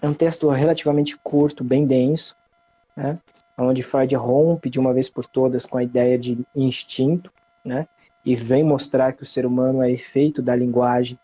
É 0.00 0.08
um 0.08 0.14
texto 0.14 0.48
relativamente 0.48 1.16
curto, 1.18 1.62
bem 1.62 1.86
denso, 1.86 2.34
né? 2.96 3.18
onde 3.58 3.82
Freud 3.82 4.14
rompe 4.16 4.70
de 4.70 4.78
uma 4.78 4.92
vez 4.92 5.08
por 5.08 5.26
todas 5.26 5.66
com 5.66 5.76
a 5.76 5.82
ideia 5.82 6.18
de 6.18 6.38
instinto, 6.54 7.30
né? 7.64 7.86
e 8.24 8.34
vem 8.34 8.64
mostrar 8.64 9.12
que 9.12 9.22
o 9.22 9.26
ser 9.26 9.44
humano 9.44 9.82
é 9.82 9.90
efeito 9.90 10.40
da 10.40 10.54
linguagem, 10.54 11.18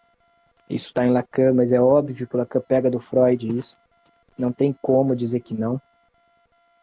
isso 0.68 0.88
está 0.88 1.06
em 1.06 1.10
Lacan, 1.10 1.54
mas 1.54 1.72
é 1.72 1.80
óbvio 1.80 2.26
que 2.26 2.34
o 2.34 2.38
Lacan 2.38 2.60
pega 2.60 2.90
do 2.90 3.00
Freud 3.00 3.56
isso. 3.56 3.76
Não 4.36 4.52
tem 4.52 4.74
como 4.82 5.14
dizer 5.14 5.40
que 5.40 5.54
não. 5.54 5.80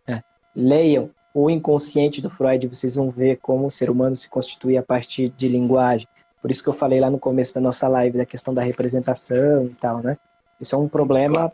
É. 0.07 0.23
Leiam 0.55 1.09
o 1.33 1.49
inconsciente 1.49 2.21
do 2.21 2.29
Freud, 2.29 2.67
vocês 2.67 2.95
vão 2.95 3.09
ver 3.09 3.37
como 3.41 3.67
o 3.67 3.71
ser 3.71 3.89
humano 3.89 4.15
se 4.15 4.29
constitui 4.29 4.77
a 4.77 4.83
partir 4.83 5.29
de 5.29 5.47
linguagem. 5.47 6.07
Por 6.41 6.51
isso 6.51 6.63
que 6.63 6.69
eu 6.69 6.73
falei 6.73 6.99
lá 6.99 7.09
no 7.09 7.19
começo 7.19 7.53
da 7.53 7.61
nossa 7.61 7.87
live 7.87 8.17
da 8.17 8.25
questão 8.25 8.53
da 8.53 8.61
representação 8.61 9.65
e 9.65 9.75
tal, 9.75 10.01
né? 10.01 10.17
Isso 10.61 10.75
é 10.75 10.77
um 10.77 10.87
problema 10.87 11.51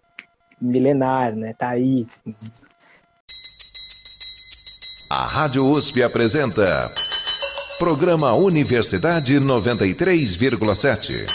milenar, 0.61 1.35
né? 1.35 1.53
Tá 1.53 1.69
aí. 1.69 2.07
A 5.11 5.25
Rádio 5.25 5.67
USP 5.67 6.03
apresenta 6.03 6.93
Programa 7.79 8.31
Universidade 8.33 9.39
93,7. 9.39 11.25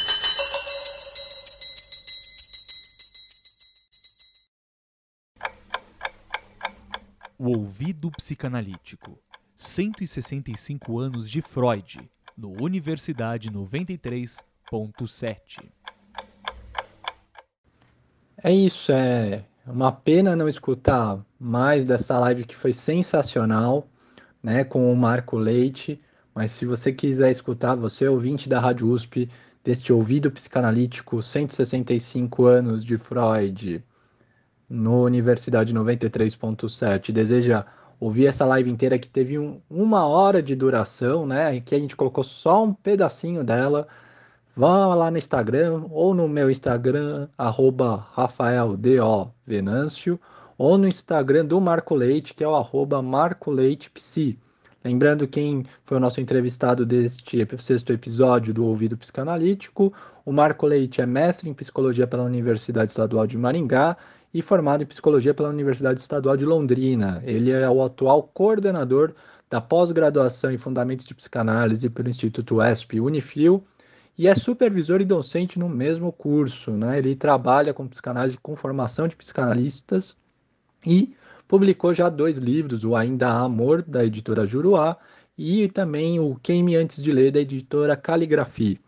O 7.37 7.49
Ouvido 7.49 8.13
Psicanalítico. 8.13 9.19
165 9.57 11.01
anos 11.01 11.29
de 11.29 11.43
Freud, 11.43 12.09
no 12.39 12.55
Universidade 12.63 13.51
93.7. 13.51 15.69
É 18.41 18.53
isso, 18.53 18.93
é 18.93 19.45
uma 19.67 19.93
pena 19.93 20.37
não 20.37 20.49
escutar 20.49 21.25
mais 21.39 21.85
dessa 21.85 22.19
live 22.19 22.45
que 22.45 22.57
foi 22.57 22.73
sensacional, 22.73 23.87
né, 24.43 24.65
com 24.65 24.93
o 24.93 24.97
Marco 24.97 25.37
Leite, 25.39 26.01
mas 26.35 26.51
se 26.51 26.67
você 26.67 26.93
quiser 26.93 27.31
escutar, 27.31 27.75
você 27.75 28.07
ouvinte 28.09 28.49
da 28.49 28.61
Rádio 28.61 28.89
USP, 28.89 29.31
deste 29.63 29.93
ouvido 29.93 30.31
psicanalítico, 30.31 31.23
165 31.23 32.45
anos 32.45 32.85
de 32.85 32.99
Freud, 32.99 33.83
no 34.69 35.05
Universidade 35.05 35.73
93.7 35.73 37.13
deseja 37.13 37.65
ouvir 38.01 38.27
essa 38.27 38.45
live 38.45 38.71
inteira 38.71 38.99
que 38.99 39.09
teve 39.09 39.39
um, 39.39 39.61
uma 39.71 40.07
hora 40.07 40.43
de 40.43 40.55
duração, 40.55 41.27
né? 41.27 41.61
Que 41.61 41.75
a 41.75 41.79
gente 41.79 41.97
colocou 41.97 42.25
só 42.25 42.65
um 42.65 42.75
pedacinho 42.75 43.45
dela. 43.45 43.87
Vá 44.57 44.95
lá 44.95 45.11
no 45.11 45.19
Instagram 45.19 45.83
ou 45.91 46.15
no 46.15 46.29
meu 46.29 46.49
Instagram, 46.49 47.27
arroba 47.37 48.07
RafaelDO 48.13 49.33
ou 50.57 50.79
no 50.79 50.87
Instagram 50.87 51.45
do 51.45 51.61
Marco 51.61 51.93
Leite, 51.93 52.35
que 52.35 52.45
é 52.45 52.47
o 52.47 52.55
arroba 52.55 53.03
Marco 53.03 53.51
Leite 53.51 53.91
Psi. 53.91 54.39
Lembrando 54.85 55.27
quem 55.27 55.65
foi 55.85 55.97
o 55.97 56.01
nosso 56.01 56.21
entrevistado 56.21 56.87
deste 56.87 57.45
sexto 57.59 57.93
episódio 57.93 58.55
do 58.55 58.65
Ouvido 58.65 58.97
Psicanalítico, 58.97 59.93
o 60.25 60.31
Marco 60.31 60.67
Leite 60.67 61.01
é 61.01 61.07
mestre 61.07 61.51
em 61.51 61.55
psicologia 61.55 62.07
pela 62.07 62.23
Universidade 62.23 62.93
Estadual 62.93 63.27
de 63.27 63.37
Maringá 63.37 63.97
e 64.33 64.41
formado 64.41 64.85
em 64.85 64.87
psicologia 64.87 65.35
pela 65.35 65.49
Universidade 65.49 66.01
Estadual 66.01 66.37
de 66.37 66.45
Londrina. 66.45 67.21
Ele 67.27 67.51
é 67.51 67.69
o 67.69 67.83
atual 67.83 68.23
coordenador 68.33 69.15
da 69.51 69.61
pós-graduação 69.61 70.53
em 70.53 70.59
Fundamentos 70.59 71.07
de 71.07 71.15
Psicanálise 71.15 71.91
pelo 71.91 72.09
Instituto 72.09 72.63
ESP 72.63 73.01
Unifil 73.01 73.65
e 74.17 74.29
é 74.29 74.35
supervisor 74.35 75.01
e 75.01 75.05
docente 75.05 75.59
no 75.59 75.69
mesmo 75.69 76.13
curso. 76.13 76.71
Né? 76.71 76.99
Ele 76.99 77.17
trabalha 77.17 77.75
com 77.75 77.89
psicanálise 77.89 78.39
com 78.39 78.57
formação 78.57 79.09
de 79.09 79.17
psicanalistas 79.17 80.17
e 80.87 81.15
publicou 81.49 81.93
já 81.93 82.09
dois 82.09 82.39
livros, 82.39 82.85
o 82.85 82.95
Ainda 82.95 83.29
Há 83.29 83.41
Amor, 83.41 83.83
da 83.83 84.05
editora 84.05 84.47
Juruá, 84.47 84.97
e 85.37 85.69
também 85.69 86.21
o 86.21 86.37
Queime 86.43 86.77
Antes 86.77 87.03
de 87.03 87.11
Ler, 87.11 87.33
da 87.33 87.41
editora 87.41 87.97
Caligrafia. 87.97 88.79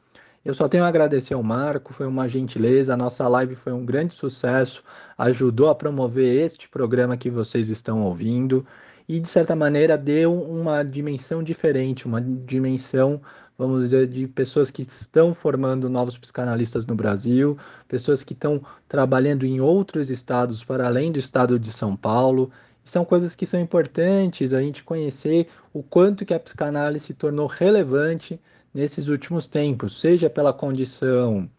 Eu 0.44 0.54
só 0.54 0.68
tenho 0.68 0.84
a 0.84 0.88
agradecer 0.88 1.34
ao 1.34 1.42
Marco, 1.42 1.92
foi 1.92 2.06
uma 2.06 2.28
gentileza, 2.28 2.94
a 2.94 2.96
nossa 2.96 3.26
live 3.26 3.56
foi 3.56 3.72
um 3.72 3.84
grande 3.84 4.14
sucesso, 4.14 4.80
ajudou 5.18 5.68
a 5.68 5.74
promover 5.74 6.44
este 6.44 6.68
programa 6.68 7.16
que 7.16 7.28
vocês 7.28 7.68
estão 7.68 8.02
ouvindo 8.02 8.64
e, 9.08 9.18
de 9.18 9.26
certa 9.28 9.56
maneira, 9.56 9.98
deu 9.98 10.40
uma 10.40 10.84
dimensão 10.84 11.42
diferente, 11.42 12.06
uma 12.06 12.20
dimensão, 12.20 13.20
vamos 13.58 13.84
dizer, 13.84 14.06
de 14.06 14.26
pessoas 14.28 14.70
que 14.70 14.82
estão 14.82 15.34
formando 15.34 15.88
novos 15.88 16.18
psicanalistas 16.18 16.86
no 16.86 16.94
Brasil, 16.94 17.56
pessoas 17.88 18.22
que 18.22 18.32
estão 18.34 18.62
trabalhando 18.88 19.46
em 19.46 19.60
outros 19.60 20.10
estados 20.10 20.62
para 20.64 20.86
além 20.86 21.10
do 21.10 21.18
estado 21.18 21.58
de 21.58 21.72
São 21.72 21.96
Paulo. 21.96 22.50
são 22.84 23.04
coisas 23.04 23.34
que 23.34 23.46
são 23.46 23.60
importantes 23.60 24.52
a 24.52 24.60
gente 24.62 24.84
conhecer 24.84 25.48
o 25.72 25.82
quanto 25.82 26.24
que 26.24 26.34
a 26.34 26.40
psicanálise 26.40 27.06
se 27.06 27.14
tornou 27.14 27.46
relevante 27.46 28.40
nesses 28.72 29.08
últimos 29.08 29.46
tempos, 29.46 30.00
seja 30.00 30.28
pela 30.30 30.52
condição 30.52 31.50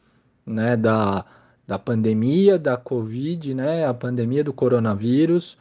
né, 0.46 0.78
da, 0.78 1.26
da 1.66 1.80
pandemia, 1.80 2.58
da 2.60 2.78
Covid, 2.78 3.54
né, 3.54 3.86
a 3.86 3.94
pandemia 3.94 4.44
do 4.44 4.54
coronavírus, 4.54 5.58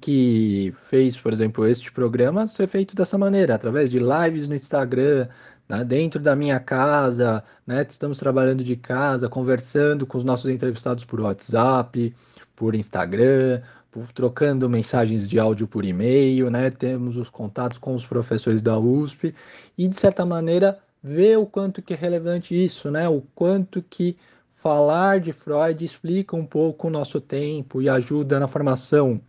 que 0.00 0.72
fez, 0.84 1.16
por 1.16 1.32
exemplo, 1.32 1.66
este 1.66 1.90
programa 1.92 2.46
ser 2.46 2.68
feito 2.68 2.94
dessa 2.94 3.18
maneira, 3.18 3.54
através 3.56 3.90
de 3.90 3.98
lives 3.98 4.46
no 4.46 4.54
Instagram, 4.54 5.28
né, 5.70 5.84
dentro 5.84 6.20
da 6.20 6.34
minha 6.34 6.58
casa, 6.58 7.44
né, 7.64 7.86
estamos 7.88 8.18
trabalhando 8.18 8.64
de 8.64 8.74
casa, 8.74 9.28
conversando 9.28 10.04
com 10.04 10.18
os 10.18 10.24
nossos 10.24 10.50
entrevistados 10.50 11.04
por 11.04 11.20
WhatsApp, 11.20 12.12
por 12.56 12.74
Instagram, 12.74 13.62
por, 13.88 14.10
trocando 14.12 14.68
mensagens 14.68 15.28
de 15.28 15.38
áudio 15.38 15.68
por 15.68 15.84
e-mail, 15.84 16.50
né, 16.50 16.70
temos 16.70 17.16
os 17.16 17.30
contatos 17.30 17.78
com 17.78 17.94
os 17.94 18.04
professores 18.04 18.62
da 18.62 18.76
USP 18.76 19.32
e 19.78 19.86
de 19.86 19.96
certa 19.96 20.26
maneira 20.26 20.76
ver 21.00 21.38
o 21.38 21.46
quanto 21.46 21.80
que 21.80 21.94
é 21.94 21.96
relevante 21.96 22.52
isso, 22.52 22.90
né, 22.90 23.08
o 23.08 23.22
quanto 23.32 23.80
que 23.80 24.16
falar 24.56 25.20
de 25.20 25.32
Freud 25.32 25.84
explica 25.84 26.34
um 26.34 26.44
pouco 26.44 26.88
o 26.88 26.90
nosso 26.90 27.20
tempo 27.20 27.80
e 27.80 27.88
ajuda 27.88 28.40
na 28.40 28.48
formação 28.48 29.20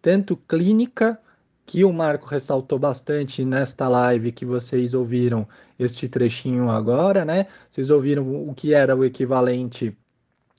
tanto 0.00 0.38
clínica 0.48 1.18
que 1.64 1.84
o 1.84 1.92
Marco 1.92 2.26
ressaltou 2.26 2.78
bastante 2.78 3.44
nesta 3.44 3.88
live 3.88 4.32
que 4.32 4.44
vocês 4.44 4.94
ouviram 4.94 5.46
este 5.78 6.08
trechinho 6.08 6.70
agora, 6.70 7.24
né? 7.24 7.46
Vocês 7.70 7.90
ouviram 7.90 8.48
o 8.48 8.54
que 8.54 8.74
era 8.74 8.96
o 8.96 9.04
equivalente 9.04 9.96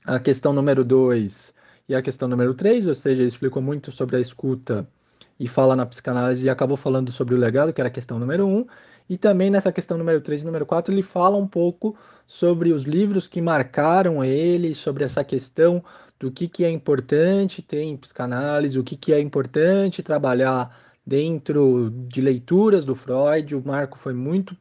à 0.04 0.18
questão 0.18 0.52
número 0.52 0.84
2 0.84 1.54
e 1.88 1.94
à 1.94 2.02
questão 2.02 2.28
número 2.28 2.54
3, 2.54 2.86
ou 2.86 2.94
seja, 2.94 3.22
ele 3.22 3.28
explicou 3.28 3.62
muito 3.62 3.92
sobre 3.92 4.16
a 4.16 4.20
escuta 4.20 4.88
e 5.38 5.48
fala 5.48 5.76
na 5.76 5.84
psicanálise 5.84 6.46
e 6.46 6.50
acabou 6.50 6.76
falando 6.76 7.10
sobre 7.10 7.34
o 7.34 7.38
legado, 7.38 7.72
que 7.72 7.80
era 7.80 7.88
a 7.88 7.92
questão 7.92 8.18
número 8.18 8.46
1, 8.46 8.56
um, 8.56 8.66
e 9.08 9.18
também 9.18 9.50
nessa 9.50 9.72
questão 9.72 9.98
número 9.98 10.20
3 10.20 10.42
e 10.42 10.46
número 10.46 10.64
4 10.64 10.92
ele 10.94 11.02
fala 11.02 11.36
um 11.36 11.46
pouco 11.46 11.96
sobre 12.26 12.72
os 12.72 12.84
livros 12.84 13.26
que 13.26 13.40
marcaram 13.42 14.24
ele, 14.24 14.74
sobre 14.74 15.04
essa 15.04 15.22
questão 15.22 15.84
do 16.18 16.30
que, 16.30 16.48
que 16.48 16.64
é 16.64 16.70
importante 16.70 17.60
ter 17.60 17.82
em 17.82 17.96
psicanálise, 17.96 18.78
o 18.78 18.84
que, 18.84 18.96
que 18.96 19.12
é 19.12 19.20
importante 19.20 20.02
trabalhar 20.02 20.74
dentro 21.06 21.90
de 22.08 22.20
leituras 22.20 22.84
do 22.84 22.94
Freud. 22.94 23.54
O 23.54 23.62
Marco 23.64 23.98
foi 23.98 24.14
muito, 24.14 24.56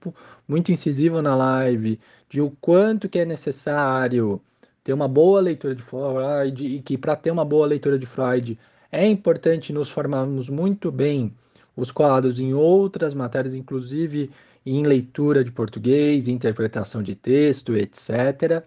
muito 0.47 0.71
incisivo 0.71 1.21
na 1.21 1.35
live 1.35 1.99
de 2.29 2.41
o 2.41 2.51
quanto 2.59 3.07
que 3.07 3.19
é 3.19 3.25
necessário 3.25 4.41
ter 4.83 4.93
uma 4.93 5.07
boa 5.07 5.39
leitura 5.39 5.73
de 5.73 5.81
Freud 5.81 6.65
e 6.65 6.81
que 6.81 6.97
para 6.97 7.15
ter 7.15 7.31
uma 7.31 7.45
boa 7.45 7.65
leitura 7.65 7.97
de 7.97 8.05
Freud 8.05 8.59
é 8.91 9.07
importante 9.07 9.71
nos 9.71 9.89
formarmos 9.89 10.49
muito 10.49 10.91
bem 10.91 11.33
os 11.75 11.91
quadros 11.91 12.39
em 12.39 12.53
outras 12.53 13.13
matérias, 13.13 13.53
inclusive 13.53 14.29
em 14.65 14.83
leitura 14.83 15.43
de 15.43 15.51
português, 15.51 16.27
interpretação 16.27 17.01
de 17.01 17.15
texto, 17.15 17.75
etc. 17.75 18.63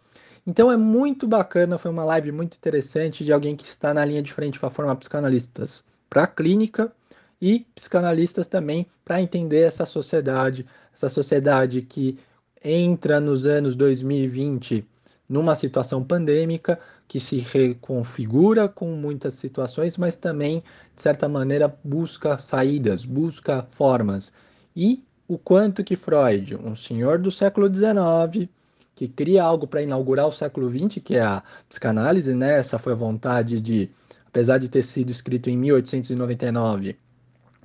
Então 0.46 0.70
é 0.70 0.76
muito 0.76 1.26
bacana, 1.26 1.78
foi 1.78 1.90
uma 1.90 2.04
live 2.04 2.32
muito 2.32 2.56
interessante 2.56 3.24
de 3.24 3.32
alguém 3.32 3.56
que 3.56 3.64
está 3.64 3.94
na 3.94 4.04
linha 4.04 4.22
de 4.22 4.32
frente 4.32 4.58
para 4.58 4.70
formar 4.70 4.96
psicanalistas 4.96 5.84
para 6.08 6.24
a 6.24 6.26
clínica 6.26 6.92
e 7.40 7.66
psicanalistas 7.74 8.46
também 8.46 8.86
para 9.04 9.20
entender 9.20 9.62
essa 9.62 9.84
sociedade, 9.84 10.66
essa 10.92 11.08
sociedade 11.08 11.82
que 11.82 12.18
entra 12.62 13.20
nos 13.20 13.46
anos 13.46 13.76
2020 13.76 14.86
numa 15.28 15.54
situação 15.54 16.02
pandêmica 16.04 16.78
que 17.08 17.20
se 17.20 17.38
reconfigura 17.38 18.68
com 18.68 18.90
muitas 18.92 19.34
situações, 19.34 19.96
mas 19.96 20.16
também, 20.16 20.62
de 20.94 21.02
certa 21.02 21.28
maneira, 21.28 21.74
busca 21.82 22.38
saídas, 22.38 23.04
busca 23.04 23.66
formas. 23.70 24.32
E 24.74 25.04
o 25.28 25.38
quanto 25.38 25.84
que 25.84 25.96
Freud, 25.96 26.56
um 26.56 26.76
senhor 26.76 27.18
do 27.18 27.30
século 27.30 27.72
XIX, 27.72 28.48
que 28.94 29.08
cria 29.08 29.42
algo 29.42 29.66
para 29.66 29.82
inaugurar 29.82 30.26
o 30.26 30.32
século 30.32 30.70
XX, 30.70 31.02
que 31.02 31.16
é 31.16 31.22
a 31.22 31.42
psicanálise, 31.68 32.34
né? 32.34 32.58
Essa 32.58 32.78
foi 32.78 32.92
a 32.92 32.96
vontade 32.96 33.60
de, 33.60 33.90
apesar 34.26 34.58
de 34.58 34.68
ter 34.68 34.82
sido 34.82 35.10
escrito 35.10 35.50
em 35.50 35.56
1899, 35.56 36.96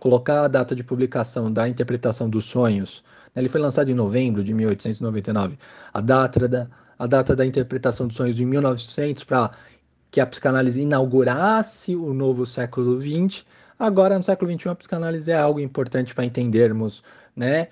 colocar 0.02 0.46
a 0.46 0.48
data 0.48 0.76
de 0.76 0.84
publicação 0.84 1.54
da 1.54 1.70
interpretação 1.70 2.28
dos 2.28 2.46
sonhos. 2.46 3.04
Né? 3.36 3.44
Ele 3.44 3.50
foi 3.50 3.62
lançado 3.62 3.92
em 3.92 3.94
novembro 3.94 4.44
de 4.44 4.52
1899. 4.52 5.60
A 5.94 6.02
data 6.02 6.48
da, 6.48 6.68
a 6.98 7.06
data 7.06 7.36
da 7.36 7.46
interpretação 7.46 8.08
dos 8.08 8.18
sonhos 8.18 8.40
em 8.40 8.46
1900 8.46 9.24
para 9.24 9.52
que 10.10 10.20
a 10.20 10.26
psicanálise 10.26 10.82
inaugurasse 10.82 11.96
o 11.96 12.16
novo 12.16 12.48
século 12.48 13.00
XX. 13.00 13.46
Agora, 13.78 14.18
no 14.18 14.24
século 14.24 14.52
XXI, 14.52 14.70
a 14.70 14.76
psicanálise 14.76 15.32
é 15.32 15.38
algo 15.38 15.60
importante 15.60 16.16
para 16.16 16.26
entendermos 16.26 17.04
né, 17.36 17.68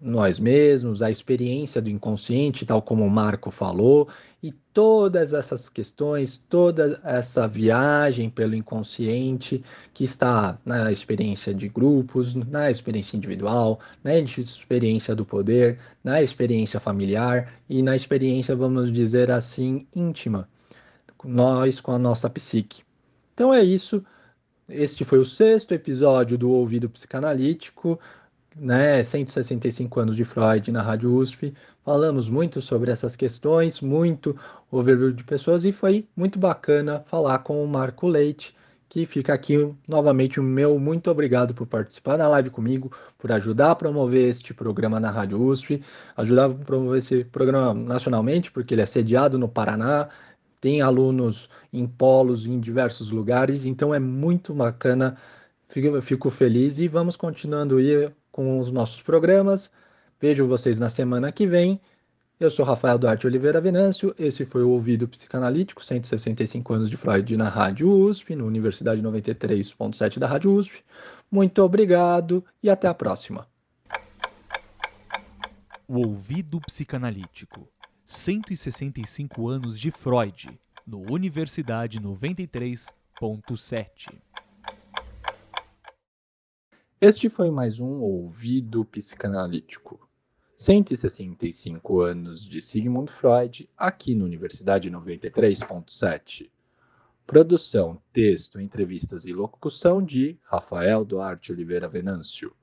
nós 0.00 0.40
mesmos, 0.40 1.02
a 1.02 1.10
experiência 1.10 1.82
do 1.82 1.90
inconsciente, 1.90 2.64
tal 2.64 2.80
como 2.80 3.04
o 3.04 3.10
Marco 3.10 3.50
falou, 3.50 4.08
e 4.42 4.54
todas 4.74 5.32
essas 5.32 5.68
questões, 5.68 6.36
toda 6.36 7.00
essa 7.04 7.46
viagem 7.46 8.28
pelo 8.28 8.56
inconsciente 8.56 9.64
que 9.94 10.02
está 10.02 10.58
na 10.66 10.90
experiência 10.90 11.54
de 11.54 11.68
grupos, 11.68 12.34
na 12.34 12.72
experiência 12.72 13.16
individual, 13.16 13.78
na 14.02 14.16
experiência 14.16 15.14
do 15.14 15.24
poder, 15.24 15.78
na 16.02 16.20
experiência 16.20 16.80
familiar 16.80 17.54
e 17.70 17.82
na 17.82 17.94
experiência, 17.94 18.56
vamos 18.56 18.92
dizer 18.92 19.30
assim, 19.30 19.86
íntima, 19.94 20.48
nós 21.24 21.80
com 21.80 21.92
a 21.92 21.98
nossa 21.98 22.28
psique. 22.28 22.82
Então 23.32 23.54
é 23.54 23.62
isso. 23.62 24.04
Este 24.68 25.04
foi 25.04 25.18
o 25.18 25.24
sexto 25.24 25.72
episódio 25.72 26.36
do 26.36 26.50
Ouvido 26.50 26.90
Psicanalítico 26.90 27.98
né, 28.56 29.02
165 29.02 30.00
anos 30.00 30.16
de 30.16 30.24
Freud 30.24 30.70
na 30.70 30.82
Rádio 30.82 31.14
USP. 31.14 31.54
Falamos 31.84 32.28
muito 32.28 32.62
sobre 32.62 32.90
essas 32.90 33.16
questões, 33.16 33.80
muito 33.80 34.36
overview 34.70 35.12
de 35.12 35.24
pessoas 35.24 35.64
e 35.64 35.72
foi 35.72 36.08
muito 36.16 36.38
bacana 36.38 37.04
falar 37.06 37.40
com 37.40 37.62
o 37.62 37.68
Marco 37.68 38.06
Leite, 38.06 38.54
que 38.88 39.06
fica 39.06 39.34
aqui 39.34 39.74
novamente 39.88 40.38
o 40.38 40.42
meu 40.42 40.78
muito 40.78 41.10
obrigado 41.10 41.52
por 41.54 41.66
participar 41.66 42.16
da 42.16 42.28
live 42.28 42.50
comigo, 42.50 42.92
por 43.18 43.32
ajudar 43.32 43.72
a 43.72 43.76
promover 43.76 44.28
este 44.28 44.54
programa 44.54 45.00
na 45.00 45.10
Rádio 45.10 45.42
USP, 45.42 45.82
ajudar 46.16 46.46
a 46.46 46.50
promover 46.50 46.98
esse 46.98 47.24
programa 47.24 47.74
nacionalmente, 47.74 48.50
porque 48.50 48.74
ele 48.74 48.82
é 48.82 48.86
sediado 48.86 49.38
no 49.38 49.48
Paraná, 49.48 50.08
tem 50.60 50.80
alunos 50.80 51.50
em 51.72 51.86
polos 51.86 52.46
em 52.46 52.58
diversos 52.58 53.10
lugares, 53.10 53.64
então 53.64 53.92
é 53.92 53.98
muito 53.98 54.54
bacana. 54.54 55.16
Fico, 55.68 56.00
fico 56.00 56.30
feliz 56.30 56.78
e 56.78 56.88
vamos 56.88 57.16
continuando 57.16 57.76
aí 57.76 58.10
com 58.34 58.58
os 58.58 58.70
nossos 58.72 59.00
programas. 59.00 59.70
Vejo 60.20 60.48
vocês 60.48 60.80
na 60.80 60.88
semana 60.88 61.30
que 61.30 61.46
vem. 61.46 61.80
Eu 62.40 62.50
sou 62.50 62.64
Rafael 62.64 62.98
Duarte 62.98 63.28
Oliveira 63.28 63.60
Venâncio. 63.60 64.12
Esse 64.18 64.44
foi 64.44 64.64
o 64.64 64.70
Ouvido 64.70 65.06
Psicanalítico, 65.06 65.84
165 65.84 66.74
anos 66.74 66.90
de 66.90 66.96
Freud 66.96 67.36
na 67.36 67.48
Rádio 67.48 67.88
USP, 67.88 68.34
na 68.34 68.42
Universidade 68.42 69.00
93.7 69.00 70.18
da 70.18 70.26
Rádio 70.26 70.52
USP. 70.52 70.82
Muito 71.30 71.62
obrigado 71.62 72.44
e 72.60 72.68
até 72.68 72.88
a 72.88 72.94
próxima. 72.94 73.46
O 75.86 75.98
Ouvido 75.98 76.60
Psicanalítico, 76.60 77.68
165 78.04 79.48
anos 79.48 79.78
de 79.78 79.92
Freud, 79.92 80.58
no 80.84 81.04
Universidade 81.08 82.00
93.7. 82.00 84.08
Este 87.00 87.28
foi 87.28 87.50
mais 87.50 87.80
um 87.80 88.00
Ouvido 88.00 88.84
Psicanalítico. 88.84 90.08
165 90.56 92.00
anos 92.00 92.48
de 92.48 92.62
Sigmund 92.62 93.10
Freud, 93.10 93.68
aqui 93.76 94.14
na 94.14 94.24
Universidade 94.24 94.88
93.7. 94.88 96.50
Produção, 97.26 98.00
texto, 98.12 98.60
entrevistas 98.60 99.26
e 99.26 99.32
locução 99.32 100.02
de 100.02 100.38
Rafael 100.44 101.04
Duarte 101.04 101.52
Oliveira 101.52 101.88
Venâncio. 101.88 102.54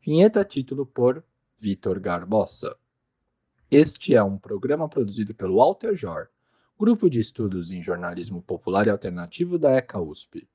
Vinheta 0.00 0.44
título 0.44 0.86
por 0.86 1.22
Vitor 1.58 1.98
Garbosa. 1.98 2.76
Este 3.70 4.14
é 4.14 4.22
um 4.22 4.38
programa 4.38 4.88
produzido 4.88 5.34
pelo 5.34 5.56
Walter 5.56 5.94
Jor, 5.94 6.28
Grupo 6.78 7.10
de 7.10 7.20
Estudos 7.20 7.70
em 7.70 7.82
Jornalismo 7.82 8.40
Popular 8.40 8.86
e 8.86 8.90
Alternativo 8.90 9.58
da 9.58 9.72
ECA 9.72 10.00
USP. 10.00 10.48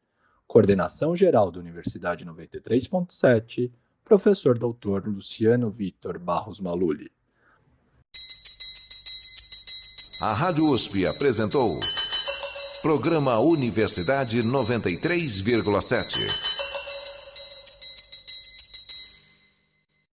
Coordenação 0.48 1.16
Geral 1.16 1.52
da 1.52 1.60
Universidade 1.60 2.26
93.7, 2.26 3.70
professor 4.06 4.58
doutor 4.58 5.06
Luciano 5.06 5.70
Vitor 5.70 6.18
Barros 6.18 6.62
Maluli. 6.62 7.12
A 10.22 10.34
Rádio 10.34 10.72
USP 10.72 11.06
apresentou 11.06 11.78
Programa 12.82 13.38
Universidade 13.40 14.42
93,7. 14.42 16.57